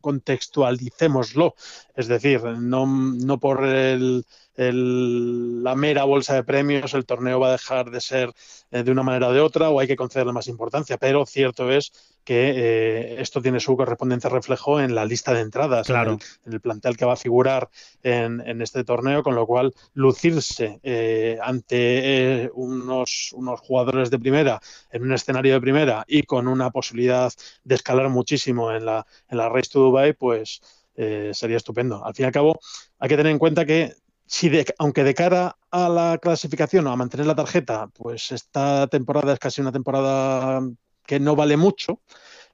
[0.00, 1.54] contextualicémoslo,
[1.96, 4.26] es decir, no, no por el
[4.56, 8.32] la mera bolsa de premios, el torneo va a dejar de ser
[8.70, 10.96] eh, de una manera o de otra o hay que concederle más importancia.
[10.96, 11.92] Pero cierto es
[12.24, 16.96] que eh, esto tiene su correspondiente reflejo en la lista de entradas, en, el, plantel
[16.96, 17.68] que va a figurar
[18.02, 25.02] en, este torneo, con lo cual lucirse eh, ante unos, unos jugadores de primera en
[25.02, 27.32] un escenario de primera y con una posibilidad
[27.64, 30.62] de escalar muchísimo en la, en la Race to Dubai, pues
[30.96, 32.04] sería estupendo.
[32.04, 32.60] Al fin y al cabo,
[33.00, 33.94] hay que tener en cuenta que
[34.34, 39.32] si aunque de cara a la clasificación o a mantener la tarjeta, pues esta temporada
[39.32, 40.60] es casi una temporada
[41.06, 42.00] que no vale mucho,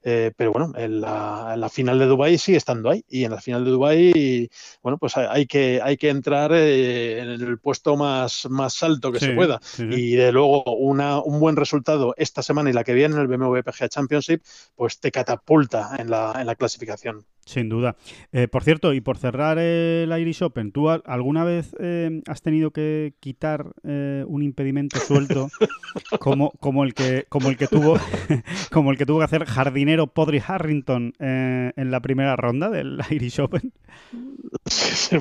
[0.03, 3.03] eh, pero bueno, en la, final de Dubai sigue estando ahí.
[3.09, 4.51] Y en la final de Dubai,
[4.83, 9.19] bueno, pues hay que, hay que entrar eh, en el puesto más, más alto que
[9.19, 9.59] se pueda.
[9.79, 13.27] y de luego una, un buen resultado esta semana y la que viene en el
[13.27, 14.43] BMW PGA Championship,
[14.77, 17.25] pues te catapulta en la, en la clasificación.
[17.45, 17.97] Sin duda.
[18.33, 22.71] Eh, por cierto, y por cerrar el Irish Open, ¿tú alguna vez eh, has tenido
[22.71, 25.49] que quitar eh, un impedimento suelto
[26.21, 27.99] como, como, el que, como, el que tuvo,
[28.71, 33.41] como el que tuvo que hacer jardinero Podri Harrington en la primera ronda del Irish
[33.41, 33.73] Open?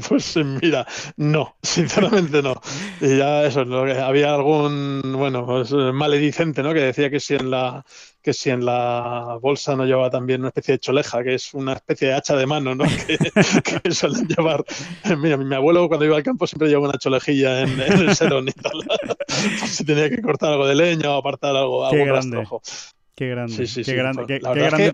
[0.07, 0.85] Pues mira,
[1.17, 2.55] no, sinceramente no.
[3.01, 6.73] Y ya eso, había algún, bueno, pues, maledicente, ¿no?
[6.73, 7.85] Que decía que si en la
[8.21, 11.73] que si en la bolsa no llevaba también una especie de choleja, que es una
[11.73, 12.85] especie de hacha de mano, ¿no?
[13.83, 14.63] Que, suelen llevar.
[15.17, 18.51] Mira, mi abuelo cuando iba al campo siempre llevaba una cholejilla en, el serón y
[18.51, 18.83] tal.
[19.65, 22.47] si tenía que cortar algo de leña o apartar algo, algo qué grande.
[23.15, 24.91] Qué grande, qué grande, qué, grande,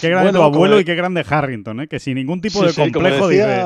[0.00, 1.88] qué, grande tu abuelo y qué grande Harrington, ¿eh?
[1.88, 3.62] que sin ningún tipo de complejo dice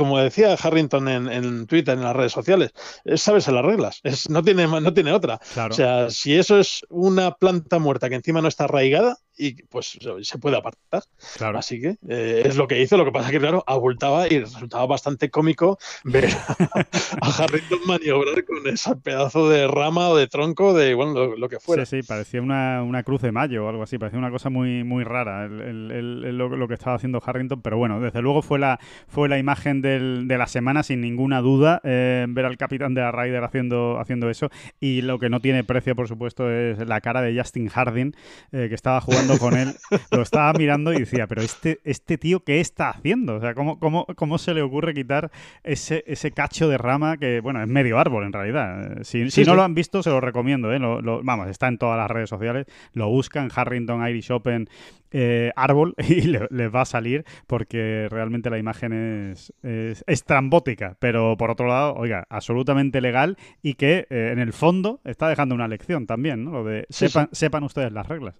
[0.00, 2.72] como decía Harrington en, Twitter, en las redes sociales,
[3.04, 5.38] es saberse las reglas, es, no, tiene, no tiene otra.
[5.68, 9.98] O sea, si eso es una planta muerta que encima no está arraigada, y pues
[10.22, 11.02] se puede apartar.
[11.36, 11.58] Claro.
[11.58, 14.40] Así que eh, es lo que hizo, lo que pasa es que claro, abultaba y
[14.40, 20.74] resultaba bastante cómico ver a, Harrington maniobrar con ese pedazo de rama o de tronco
[20.74, 21.86] de bueno, lo, que fuera.
[21.86, 25.04] Sí, sí, parecía una, cruz de mayo o algo así, parecía una cosa muy, muy
[25.04, 28.78] rara lo, que estaba haciendo Harrington, pero bueno, desde luego fue la,
[29.08, 33.12] fue la imagen de la semana sin ninguna duda, eh, ver al capitán de la
[33.12, 37.22] Ryder haciendo, haciendo eso y lo que no tiene precio, por supuesto, es la cara
[37.22, 38.12] de Justin Harding,
[38.52, 39.74] eh, que estaba jugando con él,
[40.10, 43.36] lo estaba mirando y decía, pero este, este tío, ¿qué está haciendo?
[43.36, 45.30] O sea, ¿cómo, cómo, cómo se le ocurre quitar
[45.64, 48.98] ese, ese cacho de rama que, bueno, es medio árbol en realidad?
[49.02, 50.78] Si, no lo han visto, se lo recomiendo, ¿eh?
[51.22, 54.68] vamos, está en todas las redes sociales, lo buscan, Harrington Irish Open
[55.12, 61.36] eh, árbol y les va a salir porque realmente la imagen es, es estrambótica, pero
[61.36, 65.66] por otro lado, oiga, absolutamente legal y que eh, en el fondo está dejando una
[65.66, 66.52] lección también, ¿no?
[66.52, 68.36] Lo de sepan, sepan ustedes las reglas.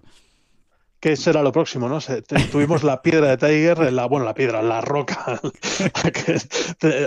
[1.00, 1.88] ¿Qué será lo próximo?
[1.88, 1.98] ¿no?
[2.52, 5.40] Tuvimos la piedra de Tiger, la, bueno, la piedra, la roca.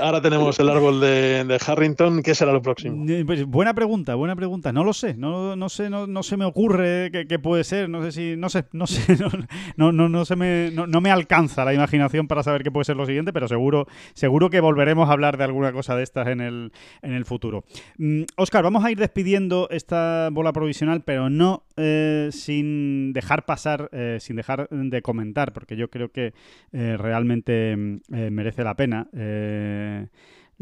[0.01, 2.23] Ahora tenemos el árbol de, Harrington.
[2.23, 3.05] ¿Qué será lo próximo?
[3.27, 4.73] Pues, buena pregunta, buena pregunta.
[4.73, 7.87] No lo sé, no, no sé, no, no se me ocurre qué, puede ser.
[7.87, 9.15] No sé si, no sé, no sé,
[9.77, 12.95] no, no, no se me, no, me alcanza la imaginación para saber qué puede ser
[12.95, 13.85] lo siguiente, pero seguro,
[14.15, 16.71] seguro que volveremos a hablar de alguna cosa de estas en el,
[17.03, 17.63] en el futuro.
[18.37, 23.82] Oscar, mm, vamos a ir despidiendo esta bola provisional, pero no eh, sin dejar pasar
[23.91, 26.33] eh, sin dejar de comentar, porque yo creo que
[26.71, 29.07] eh, realmente mm, eh, merece la pena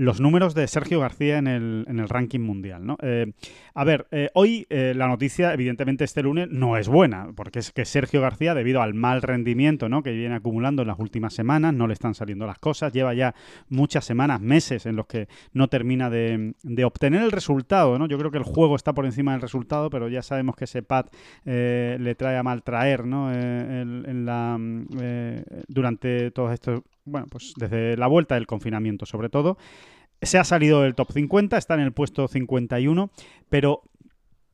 [0.01, 2.83] los números de Sergio García en el, en el ranking mundial.
[2.83, 2.97] ¿no?
[3.03, 3.33] Eh,
[3.75, 7.71] a ver, eh, hoy eh, la noticia, evidentemente este lunes, no es buena, porque es
[7.71, 10.01] que Sergio García, debido al mal rendimiento ¿no?
[10.01, 13.35] que viene acumulando en las últimas semanas, no le están saliendo las cosas, lleva ya
[13.69, 17.99] muchas semanas, meses en los que no termina de, obtener el resultado.
[17.99, 18.07] ¿no?
[18.07, 20.81] Yo creo que el juego está por encima del resultado, pero ya sabemos que ese
[20.81, 21.05] pad
[21.45, 23.31] le trae a maltraer ¿no?
[25.67, 29.57] durante todos estos bueno, pues desde la vuelta del confinamiento sobre todo.
[30.21, 33.09] Se ha salido del top 50, está en el puesto 51,
[33.49, 33.83] pero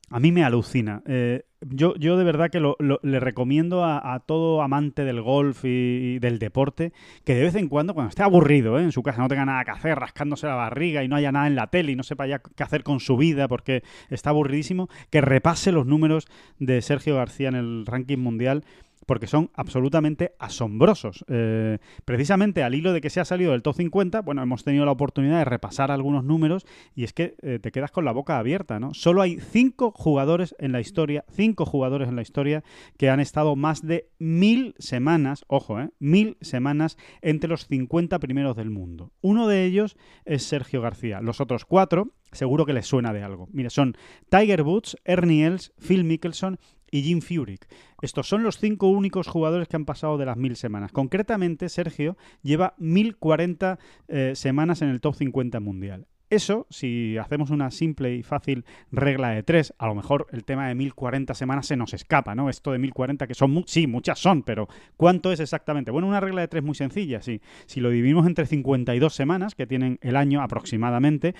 [0.10, 1.02] a mí me alucina.
[1.06, 6.38] Eh, yo, yo de verdad que le recomiendo a, todo amante del golf y, del
[6.39, 6.93] deporte
[7.26, 8.84] que de vez en cuando, cuando esté aburrido ¿eh?
[8.84, 11.48] en su casa, no tenga nada que hacer, rascándose la barriga y no haya nada
[11.48, 14.88] en la tele y no sepa ya qué hacer con su vida porque está aburridísimo,
[15.10, 16.28] que repase los números
[16.60, 18.64] de Sergio García en el ranking mundial
[19.08, 21.26] porque son absolutamente asombrosos.
[21.30, 24.86] Eh, precisamente al hilo de que se ha salido del top 50, bueno, hemos tenido
[24.86, 28.38] la oportunidad de repasar algunos números y es que eh, te quedas con la boca
[28.38, 28.93] abierta, ¿no?
[28.93, 32.64] Solo hay cinco jugadores en la historia, cinco jugadores en la historia
[32.97, 35.89] que han estado más de mil semanas, ojo, ¿eh?
[35.99, 39.14] Mil semanas entre los 50 primeros del mundo.
[39.22, 39.95] Uno de ellos
[40.26, 41.22] es Sergio García.
[41.22, 43.47] Los otros cuatro, seguro que les suena de algo.
[43.53, 43.95] Mire, son
[44.30, 46.60] Tiger Woods, Ernie Els, Phil Mickelson
[46.91, 47.67] y Jim Furyk.
[48.01, 50.91] Estos son los cinco únicos jugadores que han pasado de las mil semanas.
[50.91, 56.07] Concretamente, Sergio lleva 1040 eh, semanas en el top 50 mundial.
[56.29, 60.67] Eso, si hacemos una simple y fácil regla de tres, a lo mejor el tema
[60.67, 62.49] de 1040 semanas se nos escapa, ¿no?
[62.49, 64.67] Esto de 1040 que son, sí, muchas son, pero
[64.97, 65.89] ¿cuánto es exactamente?
[65.89, 67.41] Bueno, una regla de tres muy sencilla, sí.
[67.65, 71.33] Si lo dividimos entre 52 semanas, que tienen el año aproximadamente,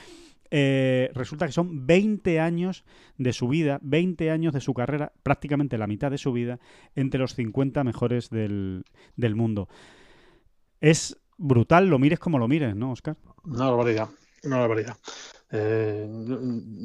[0.52, 2.86] eh, resulta que son 20 años
[3.18, 6.60] de su vida, 20 años de su carrera, prácticamente la mitad de su vida,
[6.96, 8.84] entre los 50 mejores del,
[9.36, 9.68] mundo.
[10.82, 13.18] Es brutal, lo mires como lo mires, ¿no, Oscar?
[13.44, 14.10] Una barbaridad,
[14.44, 14.98] una barbaridad.
[15.50, 16.06] Eh,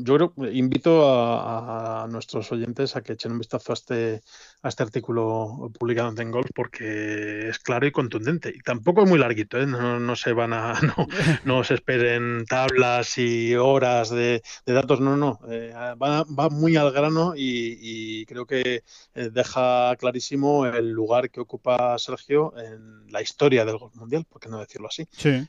[0.05, 4.23] yo creo, invito a, nuestros oyentes a que echen un vistazo a este,
[4.63, 8.53] a este artículo publicado en Golf porque es claro y contundente.
[8.55, 9.67] Y tampoco es muy larguito, ¿eh?
[9.67, 10.75] no, se van a,
[11.45, 17.35] no, se esperen tablas y horas de, datos, no, no, eh, va, muy al grano
[17.37, 18.83] y, creo que
[19.15, 24.49] deja clarísimo el lugar que ocupa Sergio en la historia del golf mundial, por qué
[24.49, 25.07] no decirlo así.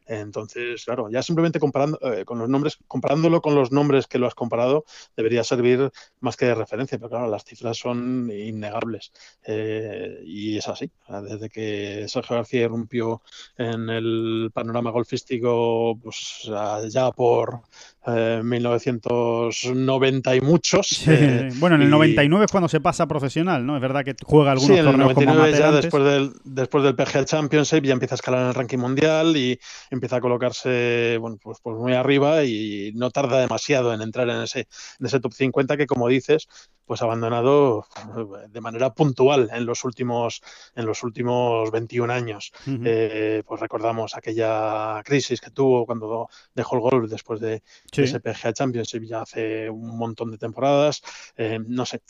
[0.08, 4.36] Entonces, claro, ya simplemente comparando con los nombres, comparándolo con los nombres que lo has
[4.36, 4.86] comparado,
[5.18, 5.92] debería servir
[6.22, 9.12] más que de referencia, pero claro, las cifras son innegables.
[9.46, 10.90] Eh, y es así.
[11.30, 13.22] Desde que Sergio García irrumpió
[13.58, 16.50] en el panorama golfístico, pues
[16.90, 17.64] ya por
[18.06, 21.08] 1990 eh, y muchos.
[21.08, 23.76] Eh, bueno, en el 99 es cuando se pasa profesional, ¿no?
[23.76, 27.24] Es verdad que juega algunos sí, en el 99 ya después del, después del PGA
[27.26, 29.58] Championship ya empieza a escalar en el ranking mundial y
[29.90, 34.42] empieza a colocarse bueno, pues, pues muy arriba y no tarda demasiado en entrar en
[34.42, 34.68] ese,
[35.00, 36.48] en ese top 50 que, como dices,
[36.86, 40.42] pues abandonado eh, de manera puntual en los últimos
[40.76, 42.52] en los últimos 21 años.
[42.68, 48.54] Eh, pues recordamos aquella crisis que tuvo cuando dejó el golf después de, ese PGA
[48.54, 51.02] Championship ya hace un montón de temporadas.
[51.38, 52.02] Eh, no sé,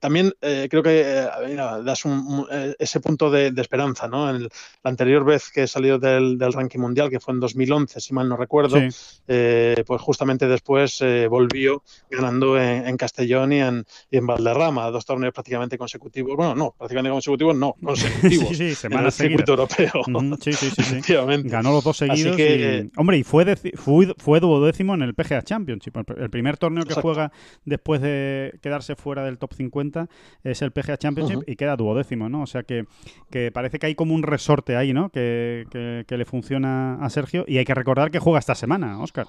[0.00, 1.28] también creo que
[1.84, 2.02] das
[2.78, 4.28] ese punto de, esperanza, ¿no?
[4.28, 4.48] En la
[4.90, 8.36] anterior vez que salió del, del, ranking mundial, que fue en 2011, si mal no
[8.36, 8.78] recuerdo,
[9.26, 16.36] pues justamente después volvió ganando en Castellón y en, en Valderrama, dos torneos prácticamente consecutivos.
[16.36, 18.48] Bueno, no, prácticamente consecutivos, no, consecutivos.
[18.50, 19.90] sí, sí, semana en el circuito europeo.
[20.40, 21.14] sí, sí, sí, sí.
[21.44, 22.36] Ganó los dos seguidos.
[22.36, 25.96] Que, Hombre, y fue, fue, fue, duodécimo en el PGA Championship.
[26.16, 27.32] El primer torneo que juega
[27.64, 30.08] después de quedarse fuera del top 50
[30.44, 32.42] es el PGA Championship y queda duodécimo, ¿no?
[32.42, 32.84] O sea que,
[33.30, 35.08] que, parece que hay como un resorte ahí, ¿no?
[35.08, 35.64] Que,
[36.06, 37.44] que, le funciona a Sergio.
[37.48, 39.26] Y hay que recordar que juega esta semana, Oscar.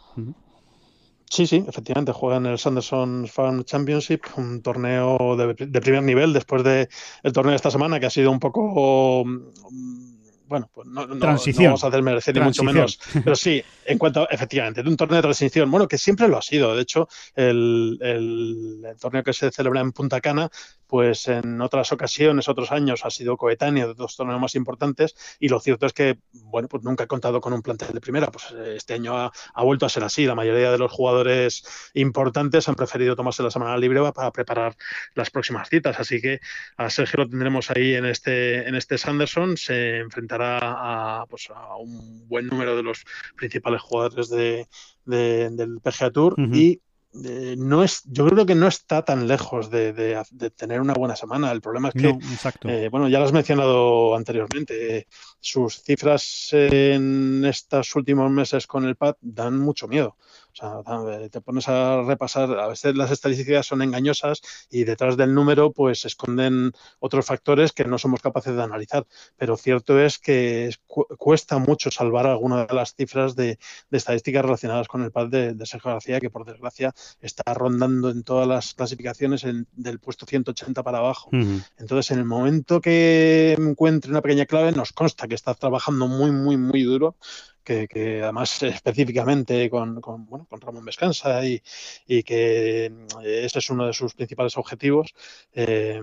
[1.33, 6.31] Sí, sí, efectivamente, juega en el Sanderson Farm Championship, un torneo de, de primer nivel
[6.31, 6.87] después del
[7.23, 10.13] el torneo de esta semana que ha sido un poco mm,
[10.53, 14.29] bueno, pues no, no, vamos a hacer merecer ni mucho menos, pero sí, en cuanto,
[14.29, 16.75] efectivamente, de un torneo de transición, bueno, que siempre lo ha sido.
[16.75, 20.51] De hecho, el, el, torneo que se celebra en Punta Cana,
[20.87, 25.49] pues en otras ocasiones, otros años, ha sido coetáneo de dos torneos más importantes y
[25.49, 28.27] lo cierto es que, bueno, pues nunca ha contado con un plantel de primera.
[28.31, 30.25] Pues este año ha, ha vuelto a ser así.
[30.25, 31.63] La mayoría de los jugadores
[31.93, 34.75] importantes han preferido tomarse la semana libre para preparar
[35.15, 35.99] las próximas citas.
[35.99, 36.39] Así que
[36.77, 39.57] a Sergio lo tendremos ahí en este, en este Sanderson.
[39.57, 43.03] Se enfrentará a, pues, a un buen número de los
[43.35, 44.67] principales jugadores de,
[45.05, 46.81] del PGA Tour y
[47.23, 50.23] eh, no es, yo creo que no está tan lejos de,
[50.55, 51.51] tener una buena semana.
[51.51, 52.17] El problema es que,
[52.63, 55.07] eh, bueno, ya lo has mencionado anteriormente,
[55.43, 60.15] sus cifras en estos últimos meses con el PAD dan mucho miedo.
[60.53, 65.33] O sea, te pones a repasar, a veces las estadísticas son engañosas y detrás del
[65.33, 69.05] número pues se esconden otros factores que no somos capaces de analizar.
[69.35, 73.57] Pero cierto es que cuesta mucho salvar algunas de las cifras de,
[73.91, 78.47] estadísticas relacionadas con el pad de, Sergio García, que por desgracia está rondando en todas
[78.47, 81.29] las clasificaciones del puesto 180 para abajo.
[81.77, 86.31] Entonces, en el momento que encuentre una pequeña clave, nos consta que está trabajando muy,
[86.31, 87.15] muy, muy duro
[87.63, 91.61] que, además específicamente con, bueno, con Ramón Vescanza y,
[92.07, 95.13] y, que mm, ese es uno de sus principales objetivos.
[95.53, 95.99] Eh,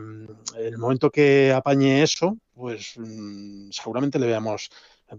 [0.57, 4.70] el momento que apañe eso, pues mm, seguramente le veamos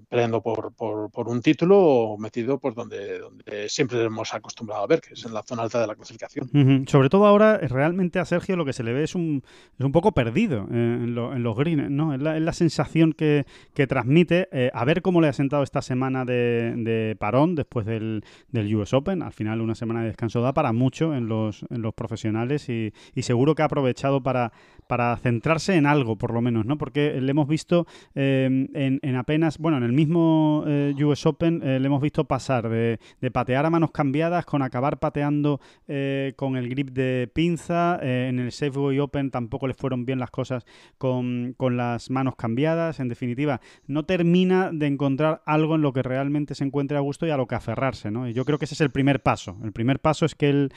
[0.10, 5.02] peleando por, por, un título o metido por donde, donde siempre hemos acostumbrado a ver,
[5.02, 6.86] que es en la zona alta de la clasificación.
[6.88, 9.44] Sobre todo ahora, realmente a Sergio lo que se le ve es un,
[9.78, 12.14] es un poco perdido eh, en, en, los greens, ¿no?
[12.14, 14.50] Es la, es la sensación que, que transmite.
[14.52, 18.74] Eh, a ver cómo le ha sentado esta semana de, de parón después del, del,
[18.76, 19.22] US Open.
[19.22, 22.94] Al final, una semana de descanso da para mucho en los, en los profesionales y,
[23.16, 24.52] y seguro que ha aprovechado para,
[24.88, 26.78] para centrarse en algo, por lo menos, ¿no?
[26.78, 31.62] Porque le hemos visto eh, en, en apenas, bueno, en el mismo eh, US Open
[31.64, 33.00] eh, le hemos visto pasar de,
[33.32, 38.00] patear a manos cambiadas con acabar pateando eh, con el grip de pinza.
[38.02, 40.66] en el Safeway Open tampoco le fueron bien las cosas
[40.98, 43.00] con, las manos cambiadas.
[43.00, 47.26] En definitiva, no termina de encontrar algo en lo que realmente se encuentre a gusto
[47.26, 48.10] y a lo que aferrarse.
[48.28, 49.58] Y yo creo que ese es el primer paso.
[49.64, 50.72] El primer paso es que él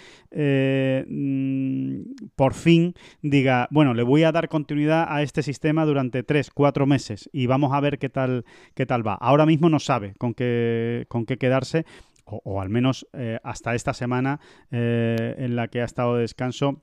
[1.06, 6.50] mm, por fin diga, bueno, le voy a dar continuidad a este sistema durante tres,
[6.50, 8.44] cuatro meses y vamos a ver qué tal,
[8.74, 11.84] qué tal Ahora mismo no sabe con qué, con qué quedarse,
[12.24, 14.40] o, al menos eh, hasta esta semana
[14.70, 16.82] eh, en la que ha estado de descanso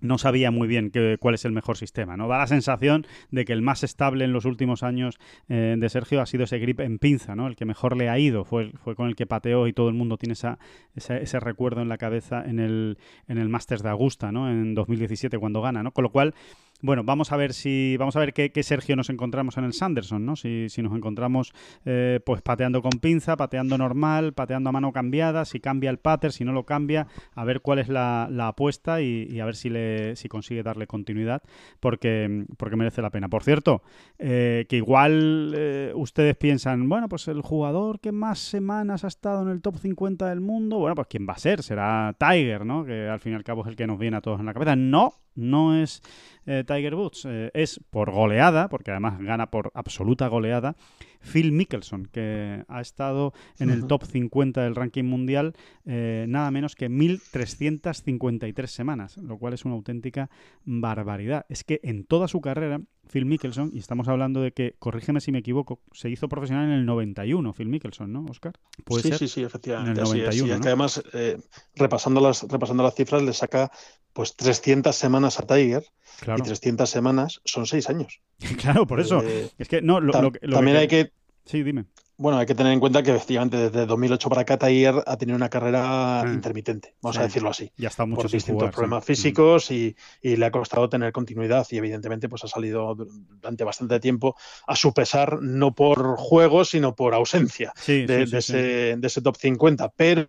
[0.00, 0.90] no sabía muy bien
[1.20, 2.16] cuál es el mejor sistema.
[2.16, 2.26] ¿no?
[2.26, 6.20] Da la sensación de que el más estable en los últimos años eh, de Sergio
[6.20, 7.46] ha sido ese grip en pinza, ¿no?
[7.46, 9.94] el que mejor le ha ido, fue, fue con el que pateó y todo el
[9.94, 10.58] mundo tiene esa,
[10.94, 12.98] ese recuerdo en la cabeza en el,
[13.28, 14.50] en el Masters de Augusta, ¿no?
[14.50, 15.82] en 2017 cuando gana.
[15.82, 15.92] ¿no?
[15.92, 16.34] Con lo cual
[16.82, 20.24] bueno, vamos a ver si vamos a ver qué, Sergio nos encontramos en el Sanderson,
[20.24, 20.36] ¿no?
[20.36, 21.52] Si, si nos encontramos
[21.84, 26.32] eh, pues pateando con pinza, pateando normal, pateando a mano cambiada, si cambia el pater,
[26.32, 30.16] si no lo cambia, a ver cuál es la, apuesta y, a ver si le
[30.16, 31.42] si consigue darle continuidad,
[31.80, 33.28] porque, porque merece la pena.
[33.28, 33.82] Por cierto,
[34.18, 39.42] eh, que igual eh, ustedes piensan, bueno, pues el jugador que más semanas ha estado
[39.42, 42.84] en el top 50 del mundo, bueno, pues quién va a ser, será Tiger, ¿no?
[42.84, 44.54] Que al fin y al cabo es el que nos viene a todos en la
[44.54, 44.76] cabeza.
[44.76, 46.02] No, no es
[46.46, 50.76] eh, Tiger Woods, eh, es por goleada, porque además gana por absoluta goleada,
[51.20, 55.54] Phil Mickelson, que ha estado en el top 50 del ranking mundial
[55.84, 60.30] eh, nada menos que 1.353 semanas, lo cual es una auténtica
[60.64, 61.46] barbaridad.
[61.48, 65.32] Es que en toda su carrera, Phil Mickelson, y estamos hablando de que, corrígeme si
[65.32, 68.54] me equivoco, se hizo profesional en el 91, Phil Mickelson, ¿no, Oscar?
[69.02, 69.92] sí, sí, sí, efectivamente.
[69.92, 71.38] En el 91, es, que además, eh,
[71.74, 73.70] repasando, las, repasando las cifras, le saca
[74.12, 75.84] pues 300 semanas a Tiger.
[76.22, 78.20] Y 300 semanas son 6 años.
[78.60, 79.22] claro, por eso.
[79.22, 81.12] Eh, es que no, lo, también hay que
[81.50, 81.86] Sí, dime.
[82.16, 85.36] Bueno, hay que tener en cuenta que efectivamente desde 2008 para acá Tair ha tenido
[85.36, 86.24] una carrera ah.
[86.28, 87.72] intermitente, vamos a decirlo así.
[87.78, 92.28] Ya está mucho por distintos problemas físicos y, le ha costado tener continuidad y evidentemente
[92.28, 97.72] pues ha salido durante bastante tiempo a su pesar, no por juego, sino por ausencia
[97.86, 99.88] de, ese, de ese top 50.
[99.96, 100.26] Pero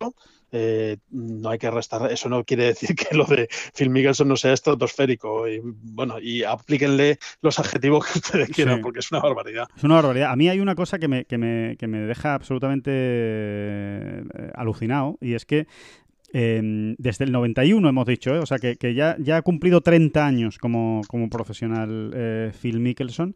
[0.53, 4.35] eh, no hay que restar, eso no quiere decir que lo de Phil Mickelson no
[4.35, 5.47] sea estratosférico.
[5.47, 9.67] Y bueno, y aplíquenle los adjetivos que ustedes quieran, porque es una barbaridad.
[9.75, 10.31] Es una barbaridad.
[10.31, 14.23] A mí hay una cosa que me, que me, que me deja absolutamente eh,
[14.55, 15.67] alucinado, y es que
[16.33, 18.39] em, desde el 91 hemos dicho, ¿eh?
[18.39, 23.35] o sea que, que, ya, ya ha cumplido 30 años como, como profesional Phil Mickelson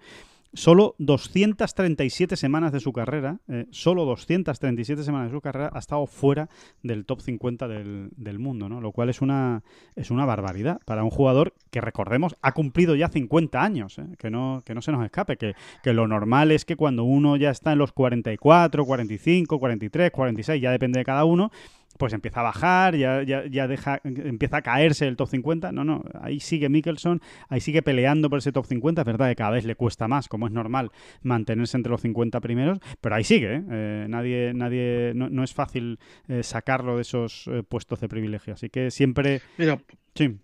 [0.55, 6.05] Solo 237 semanas de su carrera, eh, solo 237 semanas de su carrera ha estado
[6.07, 6.47] fuera
[6.81, 8.79] del top 50 del, mundo, ¿no?
[8.79, 9.63] Lo cual es una,
[9.97, 14.05] es una barbaridad para un jugador que, recordemos, ha cumplido ya 50 años, ¿eh?
[14.17, 17.35] que, no, que no se nos escape, que, que lo normal es que cuando uno
[17.35, 21.51] ya está en los 44, 45, 43, 46, ya depende de cada uno,
[21.97, 25.71] pues empieza a bajar, ya, ya, ya, deja, empieza a caerse el top 50.
[25.71, 29.01] No, no, ahí sigue Mickelson, ahí sigue peleando por ese top 50.
[29.01, 30.91] Es verdad que cada vez le cuesta más, como es normal,
[31.21, 33.55] mantenerse entre los 50 primeros, pero ahí sigue.
[33.55, 33.63] ¿eh?
[33.69, 38.53] eh nadie, nadie, no, es fácil eh, sacarlo de esos eh, puestos de privilegio.
[38.53, 39.41] Así que siempre.
[39.57, 39.79] Mira,
[40.13, 40.37] sí.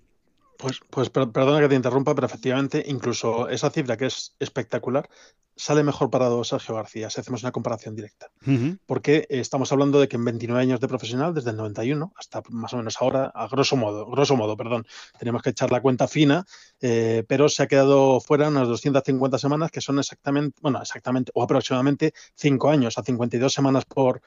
[0.62, 5.10] Pues, pues perdona que te interrumpa, pero efectivamente, incluso esa cifra que es espectacular,
[5.56, 8.30] sale mejor parado Sergio García si hacemos una comparación directa.
[8.86, 12.74] Porque estamos hablando de que en 29 años de profesional, desde el 91 hasta más
[12.74, 14.86] o menos ahora, a grosso modo, grosso modo, perdón,
[15.18, 16.46] tenemos que echar la cuenta fina,
[16.80, 21.42] eh, pero se ha quedado fuera unas 250 semanas que son exactamente, bueno, exactamente o
[21.42, 24.22] aproximadamente 5 años, a 52 semanas por,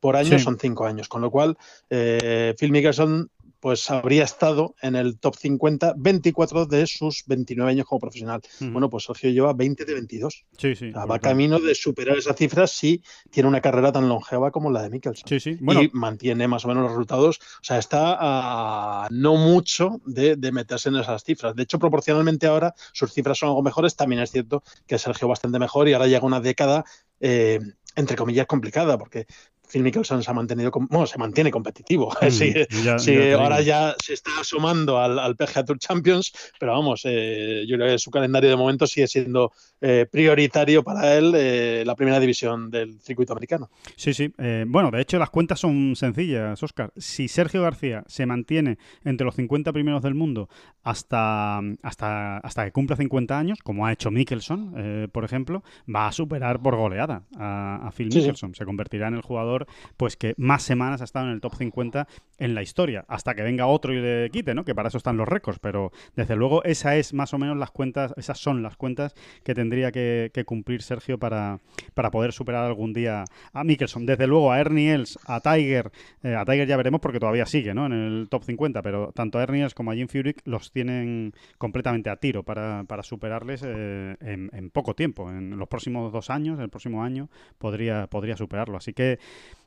[0.00, 1.56] por año son 5 años, con lo cual
[1.90, 3.30] eh, Phil Mickelson
[3.60, 8.40] pues habría estado en el top 50 24 de sus 29 años como profesional.
[8.60, 10.44] Bueno, pues Sergio lleva 20 de 22.
[10.58, 10.90] Sí, sí.
[10.90, 14.90] va camino de superar esa cifra si tiene una carrera tan longeva como la de
[14.90, 15.26] Mikkelsen.
[15.26, 15.58] Sí, sí.
[15.60, 17.38] Bueno, y mantiene más o menos los resultados.
[17.38, 21.54] O sea, está a no mucho de, meterse en esas cifras.
[21.54, 23.96] De hecho, proporcionalmente ahora sus cifras son algo mejores.
[23.96, 26.84] También es cierto que Sergio bastante mejor y ahora llega una década.
[27.20, 27.60] Eh,
[27.96, 29.26] entre comillas, complicada, porque
[29.68, 32.12] Phil Mickelson se ha mantenido, bueno, se mantiene competitivo.
[32.26, 37.64] Mm, sí, ahora ya se está asomando al, al PGA Tour Champions, pero vamos, eh,
[37.66, 41.94] yo creo que su calendario de momento sigue siendo eh, prioritario para él eh, la
[41.94, 43.70] primera división del circuito americano.
[43.96, 44.32] Sí, sí.
[44.66, 46.92] bueno, de hecho las cuentas son sencillas, Oscar.
[46.96, 50.48] Si Sergio García se mantiene entre los 50 primeros del mundo
[50.82, 55.62] hasta, hasta, hasta que cumpla 50 años, como ha hecho Mickelson, por ejemplo,
[55.92, 58.54] va a superar por goleada a, Phil Mickelson.
[58.54, 59.55] Se convertirá en el jugador
[59.96, 62.06] pues que más semanas ha estado en el top 50
[62.38, 64.64] en la historia, hasta que venga otro y le quite, ¿no?
[64.64, 67.70] Que para eso están los récords, pero desde luego esa es más o menos las
[67.70, 71.58] cuentas, esas son las cuentas que tendría que, cumplir Sergio para,
[71.94, 74.06] para poder superar algún día a Mickelson.
[74.06, 75.90] Desde luego a Ernie Els, a Tiger,
[76.22, 77.86] eh, a Tiger ya veremos porque todavía sigue, ¿no?
[77.86, 81.32] En el top 50, pero tanto a Ernie Els como a Jim Furyk los tienen
[81.58, 85.30] completamente a tiro para, superarles eh, en, poco tiempo.
[85.30, 87.28] En los próximos dos años, el próximo año,
[87.58, 88.76] podría, podría superarlo.
[88.76, 89.18] Así que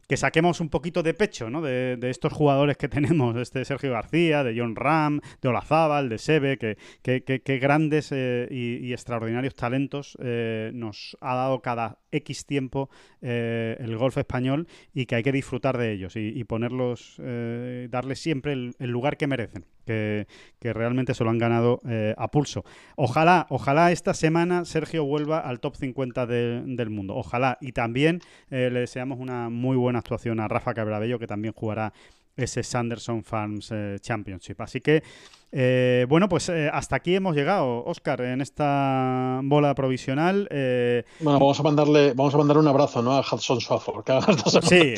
[0.09, 1.61] que saquemos un poquito de pecho ¿no?
[1.61, 6.57] de, estos jugadores que tenemos, este Sergio García, de John Ram, de Olazábal, de Sebe,
[6.57, 12.89] que, que, grandes eh, y, extraordinarios talentos eh, nos ha dado cada X tiempo
[13.21, 18.19] eh, el golf español y que hay que disfrutar de ellos y, ponerlos, eh, darles
[18.19, 20.25] siempre el, lugar que merecen, que,
[20.61, 22.63] realmente se lo han ganado eh, a pulso.
[22.95, 27.15] Ojalá, ojalá esta semana Sergio vuelva al top 50 del mundo.
[27.15, 27.57] Ojalá.
[27.61, 31.93] Y también le deseamos una muy buena actuación a Rafa Cabrabello, que también jugará
[32.41, 34.61] ese Sanderson Farms Championship.
[34.61, 35.03] Así que
[35.51, 40.47] eh, bueno, pues eh, hasta aquí hemos llegado, Oscar, en esta bola provisional.
[40.51, 43.13] Eh, bueno, vamos a mandarle, vamos a mandar un abrazo, ¿no?
[43.13, 44.13] A Hudson Swafford, que
[44.61, 44.93] Sí,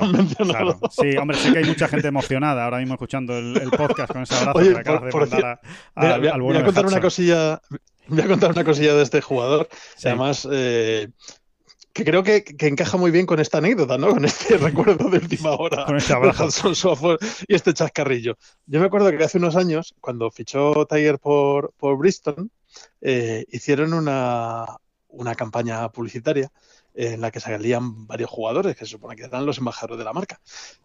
[0.00, 0.24] hombre,
[0.90, 4.34] sí, hombre, sé que hay mucha gente emocionada ahora mismo escuchando el, podcast con ese
[4.34, 5.60] abrazo que acabas de mandar
[5.94, 7.60] a, al, voy a contar una cosilla.
[8.08, 9.68] Voy a contar una cosilla de este jugador.
[10.04, 10.48] Además,
[11.92, 14.08] que creo que, encaja muy bien con esta anécdota, ¿no?
[14.10, 18.36] Con este recuerdo de última hora con este Hudson y este chascarrillo.
[18.66, 22.50] Yo me acuerdo que hace unos años, cuando fichó Tiger por, por Bristol,
[23.00, 24.66] eh, hicieron una,
[25.08, 26.50] una campaña publicitaria
[26.94, 30.12] en la que salían varios jugadores que se supone que eran los embajadores de la
[30.12, 30.40] marca.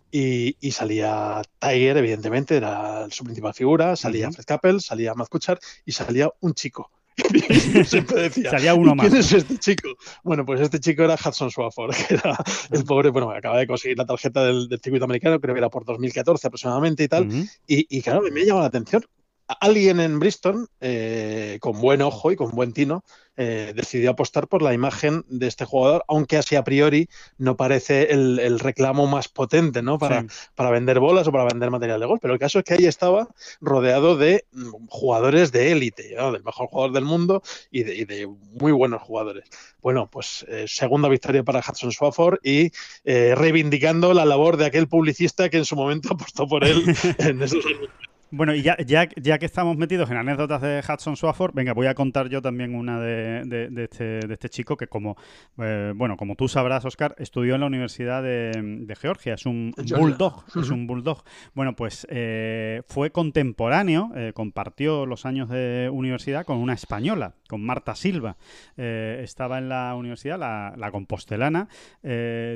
[0.09, 5.91] Y, salía Tiger, evidentemente, era su principal figura, salía Fred Kappel, salía Matt Kuchar y
[5.91, 6.91] salía un chico
[7.85, 9.07] siempre decía, Salía uno más.
[9.07, 9.89] ¿quién es este chico?
[10.23, 12.37] Bueno, pues este chico era Hudson Swafford, que era
[12.71, 15.85] el pobre, bueno, acaba de conseguir la tarjeta del, circuito americano, creo que era por
[15.85, 17.27] 2014 aproximadamente y tal.
[17.67, 19.03] y, y, claro, me llama la atención
[19.47, 23.03] alguien en Bristol, eh, con buen ojo y con buen tino,
[23.37, 28.11] eh, decidió apostar por la imagen de este jugador, aunque así a priori no parece
[28.11, 29.99] el, reclamo más potente ¿no?
[29.99, 30.25] Para,
[30.55, 32.19] para, vender bolas o para vender material de golf.
[32.21, 33.29] Pero el caso es que ahí estaba
[33.61, 38.27] rodeado de mm, jugadores de élite, del mejor jugador del mundo y de,
[38.59, 39.45] muy buenos jugadores.
[39.81, 42.71] Bueno, pues eh, segunda victoria para Hudson Swafford y
[43.05, 46.83] reivindicando la labor de aquel publicista que en su momento apostó por él
[47.19, 47.89] en esos años.
[48.29, 51.87] Bueno, y ya, ya, ya, que estamos metidos en anécdotas de Hudson Swafford, venga, voy
[51.87, 55.15] a contar yo también una de, de, este, de este, chico que, como
[55.59, 60.43] eh, bueno, como tú sabrás, Oscar, estudió en la Universidad de, Georgia, es un bulldog,
[60.59, 61.23] es un bulldog.
[61.53, 67.63] Bueno, pues eh, fue contemporáneo, eh, compartió los años de universidad con una española, con
[67.63, 68.35] Marta Silva.
[68.75, 71.69] estaba en la universidad, la, la compostelana,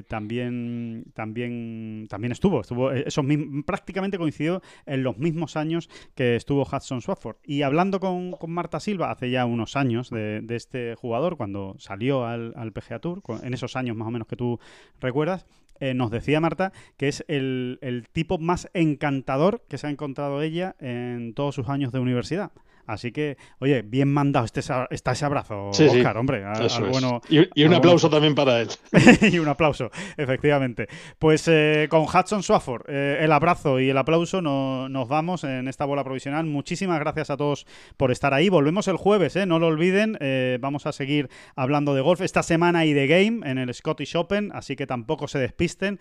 [0.09, 3.23] también, también, también estuvo, estuvo, eso
[3.65, 7.37] prácticamente coincidió en los mismos años años que estuvo Hudson Swafford.
[7.43, 12.73] Y hablando con, Marta Silva hace ya unos años de, este jugador, cuando salió al,
[12.73, 14.59] PGA Tour, en esos años más o menos que tú
[14.99, 15.45] recuerdas,
[15.79, 20.41] eh, nos decía Marta que es el, el tipo más encantador que se ha encontrado
[20.41, 22.51] ella en todos sus años de universidad.
[22.85, 26.43] Así que, oye, bien mandado este, está ese abrazo, Oscar, hombre.
[26.89, 28.69] bueno, y, un aplauso también para él.
[29.21, 30.87] y un aplauso, efectivamente.
[31.19, 35.85] Pues eh, con Hudson Swafford, eh, el abrazo y el aplauso nos vamos en esta
[35.85, 36.45] bola provisional.
[36.45, 37.65] Muchísimas gracias a todos
[37.97, 38.49] por estar ahí.
[38.49, 39.45] Volvemos el jueves, ¿eh?
[39.45, 40.17] no lo olviden.
[40.19, 44.15] Eh, vamos a seguir hablando de golf esta semana y de game en el Scottish
[44.15, 45.99] Open, así que tampoco se despisten.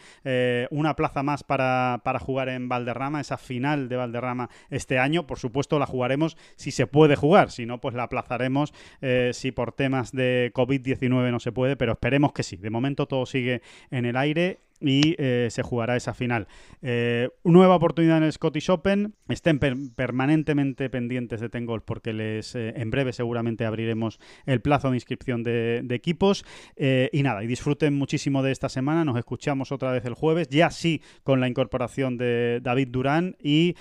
[0.70, 5.26] una plaza más para, para jugar en Valderrama, esa final de Valderrama este año.
[5.26, 9.32] Por supuesto, la jugaremos si se se puede jugar, si no, pues la aplazaremos eh,
[9.34, 12.56] si por temas de COVID-19 no se puede, pero esperemos que sí.
[12.56, 13.60] De momento todo sigue
[13.90, 16.48] en el aire y eh, se jugará esa final.
[16.82, 19.14] Eh, nueva oportunidad en el Scottish Open.
[19.28, 19.58] Estén
[19.94, 25.42] permanentemente pendientes de Tengol porque les eh, en breve seguramente abriremos el plazo de inscripción
[25.42, 26.44] de, equipos.
[26.76, 29.04] y nada, y disfruten muchísimo de esta semana.
[29.04, 33.36] Nos escuchamos otra vez el jueves, ya sí con la incorporación de David Durán.
[33.42, 33.76] Y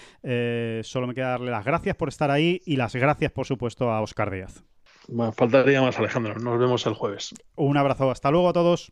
[0.84, 4.02] solo me queda darle las gracias por estar ahí y las gracias, por supuesto, a
[4.02, 4.64] Oscar Díaz.
[5.36, 6.36] faltaría más, Alejandro.
[6.40, 7.34] Nos vemos el jueves.
[7.56, 8.12] Un abrazo.
[8.12, 8.92] Hasta luego a todos.